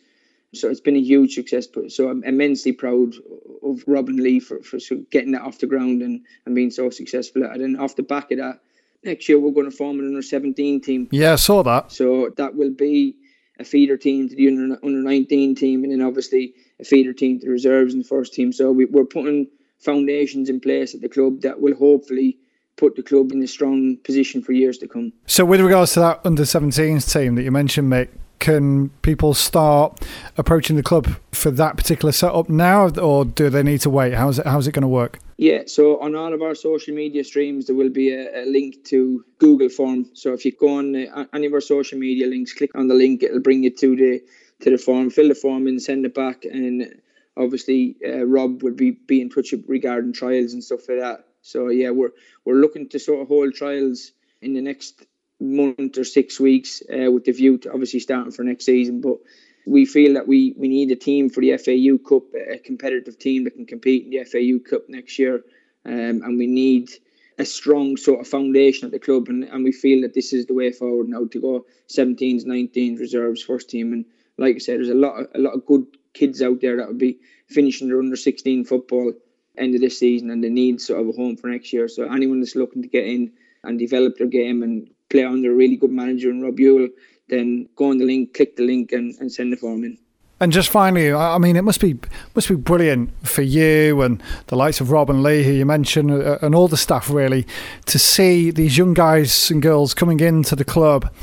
So 0.54 0.70
it's 0.70 0.80
been 0.80 0.96
a 0.96 1.02
huge 1.02 1.34
success. 1.34 1.68
So 1.90 2.10
I'm 2.10 2.24
immensely 2.24 2.72
proud 2.72 3.16
of 3.64 3.84
Rob 3.88 4.08
and 4.10 4.20
Lee 4.20 4.40
for, 4.40 4.62
for 4.62 4.78
getting 5.10 5.32
that 5.32 5.42
off 5.42 5.58
the 5.58 5.68
ground 5.68 6.02
and, 6.04 6.22
and 6.46 6.54
being 6.54 6.70
so 6.70 6.92
successful 6.92 7.44
at 7.44 7.56
it. 7.56 7.62
And 7.62 7.80
off 7.80 7.96
the 7.96 8.04
back 8.04 8.32
of 8.32 8.38
that, 8.38 8.60
next 9.04 9.28
year 9.28 9.40
we're 9.40 9.52
going 9.52 9.70
to 9.70 9.76
form 9.76 10.00
an 10.00 10.08
under 10.08 10.22
17 10.22 10.82
team. 10.82 11.10
Yeah, 11.12 11.34
I 11.34 11.38
saw 11.38 11.64
that. 11.64 11.92
So 11.92 12.30
that 12.38 12.56
will 12.56 12.72
be 12.72 13.16
a 13.64 13.66
feeder 13.66 13.98
team 13.98 14.30
to 14.30 14.36
the 14.36 14.48
under, 14.48 14.78
under 14.84 15.00
19 15.00 15.56
team, 15.56 15.84
and 15.84 15.92
then 15.92 16.02
obviously 16.02 16.54
a 16.80 16.84
feeder 16.84 17.14
team 17.14 17.40
to 17.40 17.46
the 17.46 17.52
reserves 17.52 17.94
and 17.94 18.06
first 18.06 18.34
team. 18.34 18.52
So 18.52 18.72
we, 18.72 18.86
we're 18.86 19.06
putting 19.06 19.48
foundations 19.80 20.50
in 20.50 20.60
place 20.60 20.94
at 20.94 21.02
the 21.02 21.10
club 21.10 21.42
that 21.42 21.60
will 21.60 21.76
hopefully 21.76 22.38
put 22.76 22.96
the 22.96 23.04
club 23.04 23.32
in 23.32 23.42
a 23.42 23.48
strong 23.48 23.98
position 23.98 24.42
for 24.42 24.52
years 24.52 24.78
to 24.80 24.88
come. 24.88 25.14
So, 25.26 25.46
with 25.46 25.62
regards 25.62 25.94
to 25.94 26.00
that 26.02 26.22
under 26.26 26.44
17s 26.44 27.12
team 27.12 27.36
that 27.36 27.44
you 27.44 27.52
mentioned, 27.52 27.92
Mick, 27.92 28.10
can 28.40 28.90
people 29.02 29.34
start 29.34 30.04
approaching 30.38 30.76
the 30.76 30.84
club 30.84 31.16
for 31.32 31.52
that 31.52 31.78
particular 31.78 32.12
setup 32.12 32.50
now, 32.50 32.90
or 32.90 33.26
do 33.26 33.50
they 33.50 33.64
need 33.64 33.82
to 33.82 33.90
wait? 33.90 34.14
How's 34.14 34.40
it, 34.40 34.46
how's 34.46 34.68
it 34.68 34.74
going 34.74 34.82
to 34.82 34.88
work? 34.88 35.20
Yeah, 35.38 35.64
so 35.66 36.00
on 36.00 36.16
all 36.16 36.34
of 36.34 36.42
our 36.42 36.56
social 36.56 36.94
media 36.94 37.24
streams, 37.24 37.66
there 37.66 37.76
will 37.76 37.90
be 37.90 38.12
a, 38.12 38.44
a 38.44 38.46
link 38.46 38.84
to 38.86 39.26
Google 39.40 39.70
Form. 39.70 40.12
So 40.14 40.34
if 40.34 40.46
you 40.46 40.52
go 40.52 40.78
on 40.78 40.96
uh, 40.96 41.26
any 41.34 41.48
of 41.48 41.54
our 41.54 41.62
social 41.62 41.98
media 41.98 42.28
links, 42.28 42.54
click 42.54 42.72
on 42.76 42.88
the 42.88 42.94
link, 42.94 43.24
it'll 43.24 43.42
bring 43.42 43.64
you 43.64 43.72
to 43.72 43.96
the 43.96 44.22
to 44.62 44.70
the 44.70 44.78
form. 44.78 45.10
Fill 45.10 45.30
the 45.30 45.36
form 45.36 45.68
and 45.68 45.82
send 45.82 46.06
it 46.06 46.14
back. 46.14 46.46
And 46.46 47.02
obviously, 47.36 47.98
uh, 48.06 48.26
Rob 48.26 48.64
would 48.64 48.78
be 48.78 48.92
be 48.92 49.22
in 49.22 49.30
touch 49.30 49.54
regarding 49.68 50.14
trials 50.14 50.54
and 50.54 50.64
stuff 50.64 50.88
like 50.88 51.00
that. 51.00 51.26
So 51.42 51.70
yeah, 51.70 51.90
we're 51.90 52.12
we're 52.46 52.62
looking 52.62 52.90
to 52.90 53.00
sort 53.00 53.22
of 53.22 53.28
hold 53.28 53.54
trials 53.54 54.12
in 54.42 54.54
the 54.54 54.62
next 54.62 55.04
month 55.40 55.98
or 55.98 56.04
six 56.04 56.40
weeks 56.40 56.82
uh, 56.82 57.12
with 57.12 57.26
the 57.26 57.32
view 57.32 57.58
to 57.58 57.72
obviously 57.72 58.00
starting 58.00 58.32
for 58.32 58.44
next 58.44 58.66
season. 58.66 59.02
But 59.02 59.18
we 59.66 59.86
feel 59.86 60.14
that 60.14 60.28
we, 60.28 60.54
we 60.58 60.68
need 60.68 60.92
a 60.92 60.96
team 60.96 61.30
for 61.30 61.42
the 61.42 61.58
FA 61.58 61.74
Youth 61.74 62.02
Cup, 62.08 62.24
a 62.34 62.58
competitive 62.58 63.18
team 63.18 63.46
that 63.46 63.56
can 63.56 63.66
compete 63.66 64.06
in 64.06 64.10
the 64.10 64.24
FA 64.26 64.42
Youth 64.42 64.64
Cup 64.70 64.84
next 64.90 65.18
year. 65.18 65.44
Um, 65.86 66.22
and 66.24 66.38
we 66.38 66.48
need 66.48 66.90
a 67.38 67.46
strong 67.46 67.98
sort 67.98 68.20
of 68.20 68.28
foundation 68.28 68.86
at 68.86 68.92
the 68.92 69.00
club. 69.00 69.30
And, 69.30 69.44
and 69.46 69.64
we 69.64 69.72
feel 69.72 70.02
that 70.02 70.14
this 70.14 70.34
is 70.34 70.46
the 70.46 70.54
way 70.54 70.72
forward 70.72 71.10
now 71.10 71.26
to 71.26 71.42
go 71.42 71.66
17s, 71.90 72.46
19s, 72.46 73.00
reserves, 73.00 73.42
first 73.42 73.70
team. 73.70 73.94
And 73.94 74.06
like 74.38 74.56
I 74.56 74.60
said, 74.60 74.80
there's 74.80 74.90
a 74.90 74.94
lot 74.94 75.20
of, 75.20 75.28
a 75.34 75.40
lot 75.40 75.54
of 75.54 75.66
good 75.66 75.86
kids 76.14 76.42
out 76.42 76.62
there 76.62 76.78
that 76.78 76.88
will 76.88 76.96
be 76.96 77.20
finishing 77.48 77.88
their 77.88 78.00
under 78.00 78.16
16 78.16 78.66
football 78.66 79.14
end 79.58 79.76
of 79.76 79.82
this 79.82 80.00
season 80.00 80.32
and 80.32 80.44
they 80.44 80.50
need 80.50 80.82
sort 80.82 81.02
of 81.02 81.10
a 81.10 81.12
home 81.12 81.38
for 81.38 81.48
next 81.48 81.72
year. 81.74 81.88
So 81.88 82.06
anyone 82.06 82.40
that's 82.40 82.56
looking 82.56 82.82
to 82.82 82.88
get 82.88 83.06
in 83.06 83.32
and 83.64 83.80
develop 83.80 84.18
their 84.18 84.28
game 84.28 84.64
and 84.64 84.90
play 85.10 85.24
under 85.24 85.52
a 85.52 85.56
really 85.56 85.78
good 85.78 85.92
manager 85.92 86.30
in 86.32 86.42
Rob 86.42 86.60
Ewell, 86.60 86.90
then 87.34 87.68
go 87.76 87.90
on 87.90 87.98
the 87.98 88.06
link, 88.06 88.34
click 88.34 88.56
the 88.56 88.64
link, 88.64 88.92
and, 88.92 89.16
and 89.20 89.32
send 89.32 89.52
the 89.52 89.58
form 89.58 89.84
in. 89.84 89.98
And 90.40 90.52
just 90.52 90.70
finally, 90.70 91.14
I 91.14 91.38
mean, 91.38 91.56
it 91.56 91.62
must 91.62 91.80
be 91.80 91.98
must 92.36 92.50
be 92.50 92.56
brilliant 92.56 93.12
for 93.26 93.44
you 93.44 94.02
and 94.02 94.22
the 94.48 94.58
likes 94.58 94.82
of 94.82 94.92
Rob 94.92 95.10
and 95.10 95.24
Lee, 95.24 95.44
who 95.44 95.52
you 95.52 95.66
mentioned, 95.66 96.12
uh, 96.12 96.38
and 96.42 96.54
all 96.54 96.68
the 96.68 96.78
staff 96.78 97.10
really, 97.10 97.48
to 97.86 97.98
see 97.98 98.52
these 98.52 98.78
young 98.78 98.94
guys 98.94 99.50
and 99.50 99.62
girls 99.62 99.94
coming 99.94 100.20
into 100.20 100.56
the 100.56 100.66
club, 100.66 101.14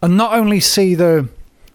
and 0.00 0.16
not 0.16 0.32
only 0.32 0.58
see 0.58 0.94
the 0.94 1.28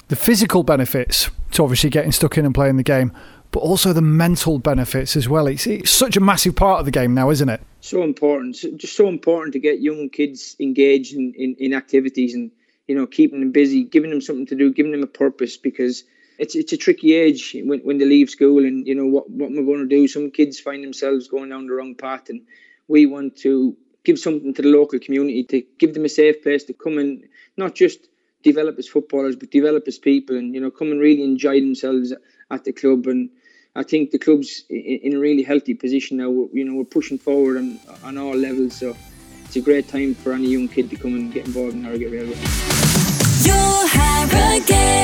the 0.08 0.16
physical 0.16 0.64
benefits 0.64 1.30
to 1.52 1.64
obviously 1.64 1.90
getting 1.90 2.12
stuck 2.12 2.38
in 2.38 2.46
and 2.46 2.56
playing 2.56 2.78
the 2.78 2.84
game, 2.84 3.12
but 3.52 3.60
also 3.60 3.94
the 3.94 4.02
mental 4.02 4.60
benefits 4.60 5.16
as 5.16 5.28
well. 5.30 5.48
It's, 5.48 5.68
it's 5.68 5.92
such 5.92 6.18
a 6.18 6.20
massive 6.20 6.56
part 6.56 6.80
of 6.80 6.86
the 6.86 6.92
game 6.92 7.14
now, 7.14 7.30
isn't 7.30 7.50
it? 7.50 7.62
So 7.82 8.04
important, 8.04 8.56
just 8.56 8.96
so 8.96 9.08
important 9.08 9.54
to 9.54 9.60
get 9.60 9.82
young 9.82 10.10
kids 10.10 10.56
engaged 10.60 11.14
in, 11.14 11.34
in, 11.38 11.56
in 11.60 11.74
activities 11.74 12.34
and 12.34 12.52
you 12.88 12.96
know 12.96 13.06
keeping 13.06 13.40
them 13.40 13.52
busy, 13.52 13.84
giving 13.84 14.10
them 14.10 14.22
something 14.22 14.48
to 14.48 14.56
do, 14.56 14.74
giving 14.74 14.92
them 14.92 15.04
a 15.04 15.08
purpose 15.08 15.58
because 15.58 16.04
it's 16.38 16.56
it's 16.56 16.74
a 16.74 16.78
tricky 16.78 17.14
age 17.14 17.56
when, 17.64 17.80
when 17.82 17.98
they 17.98 18.06
leave 18.06 18.30
school 18.30 18.66
and 18.66 18.88
you 18.88 18.96
know 18.96 19.06
what 19.06 19.30
what 19.30 19.52
we're 19.52 19.66
going 19.66 19.88
to 19.88 19.96
do. 19.96 20.08
Some 20.08 20.32
kids 20.32 20.60
find 20.60 20.84
themselves 20.84 21.28
going 21.28 21.50
down 21.50 21.68
the 21.68 21.74
wrong 21.74 21.96
path, 21.96 22.30
and 22.30 22.42
we 22.88 23.06
want 23.06 23.36
to 23.38 23.76
give 24.04 24.20
something 24.20 24.54
to 24.54 24.62
the 24.62 24.70
local 24.70 25.00
community 25.00 25.44
to 25.44 25.62
give 25.80 25.94
them 25.94 26.06
a 26.06 26.10
safe 26.10 26.42
place 26.42 26.64
to 26.66 26.74
come 26.74 26.98
and 26.98 27.26
not 27.58 27.76
just 27.76 28.08
develop 28.44 28.80
as 28.80 28.88
footballers, 28.88 29.36
but 29.36 29.52
develop 29.52 29.88
as 29.88 29.98
people, 29.98 30.38
and 30.38 30.54
you 30.54 30.62
know 30.62 30.72
come 30.72 30.92
and 30.92 31.00
really 31.00 31.24
enjoy 31.24 31.60
themselves 31.60 32.14
at 32.52 32.64
the 32.64 32.72
club. 32.72 33.08
And 33.08 33.30
I 33.76 33.84
think 33.84 34.12
the 34.12 34.20
club's 34.20 34.64
in 34.70 35.14
a 35.14 35.20
really 35.20 35.44
healthy 35.44 35.74
position 35.74 36.18
now. 36.18 36.30
We're, 36.30 36.48
you 36.54 36.64
know 36.64 36.76
we're 36.76 36.86
pushing 36.86 37.18
forward 37.18 37.58
on 37.58 37.80
on 38.04 38.18
all 38.18 38.36
levels, 38.36 38.76
so 38.78 38.96
a 39.58 39.62
great 39.62 39.88
time 39.88 40.14
for 40.14 40.34
any 40.34 40.48
young 40.48 40.68
kid 40.68 40.90
to 40.90 40.96
come 40.96 41.16
and 41.16 41.34
get 41.34 41.46
involved 41.48 41.74
in 41.74 41.84
Harrogate 41.84 42.12
Railway. 42.12 42.36
Your 43.44 43.88
Harrogate. 43.88 44.98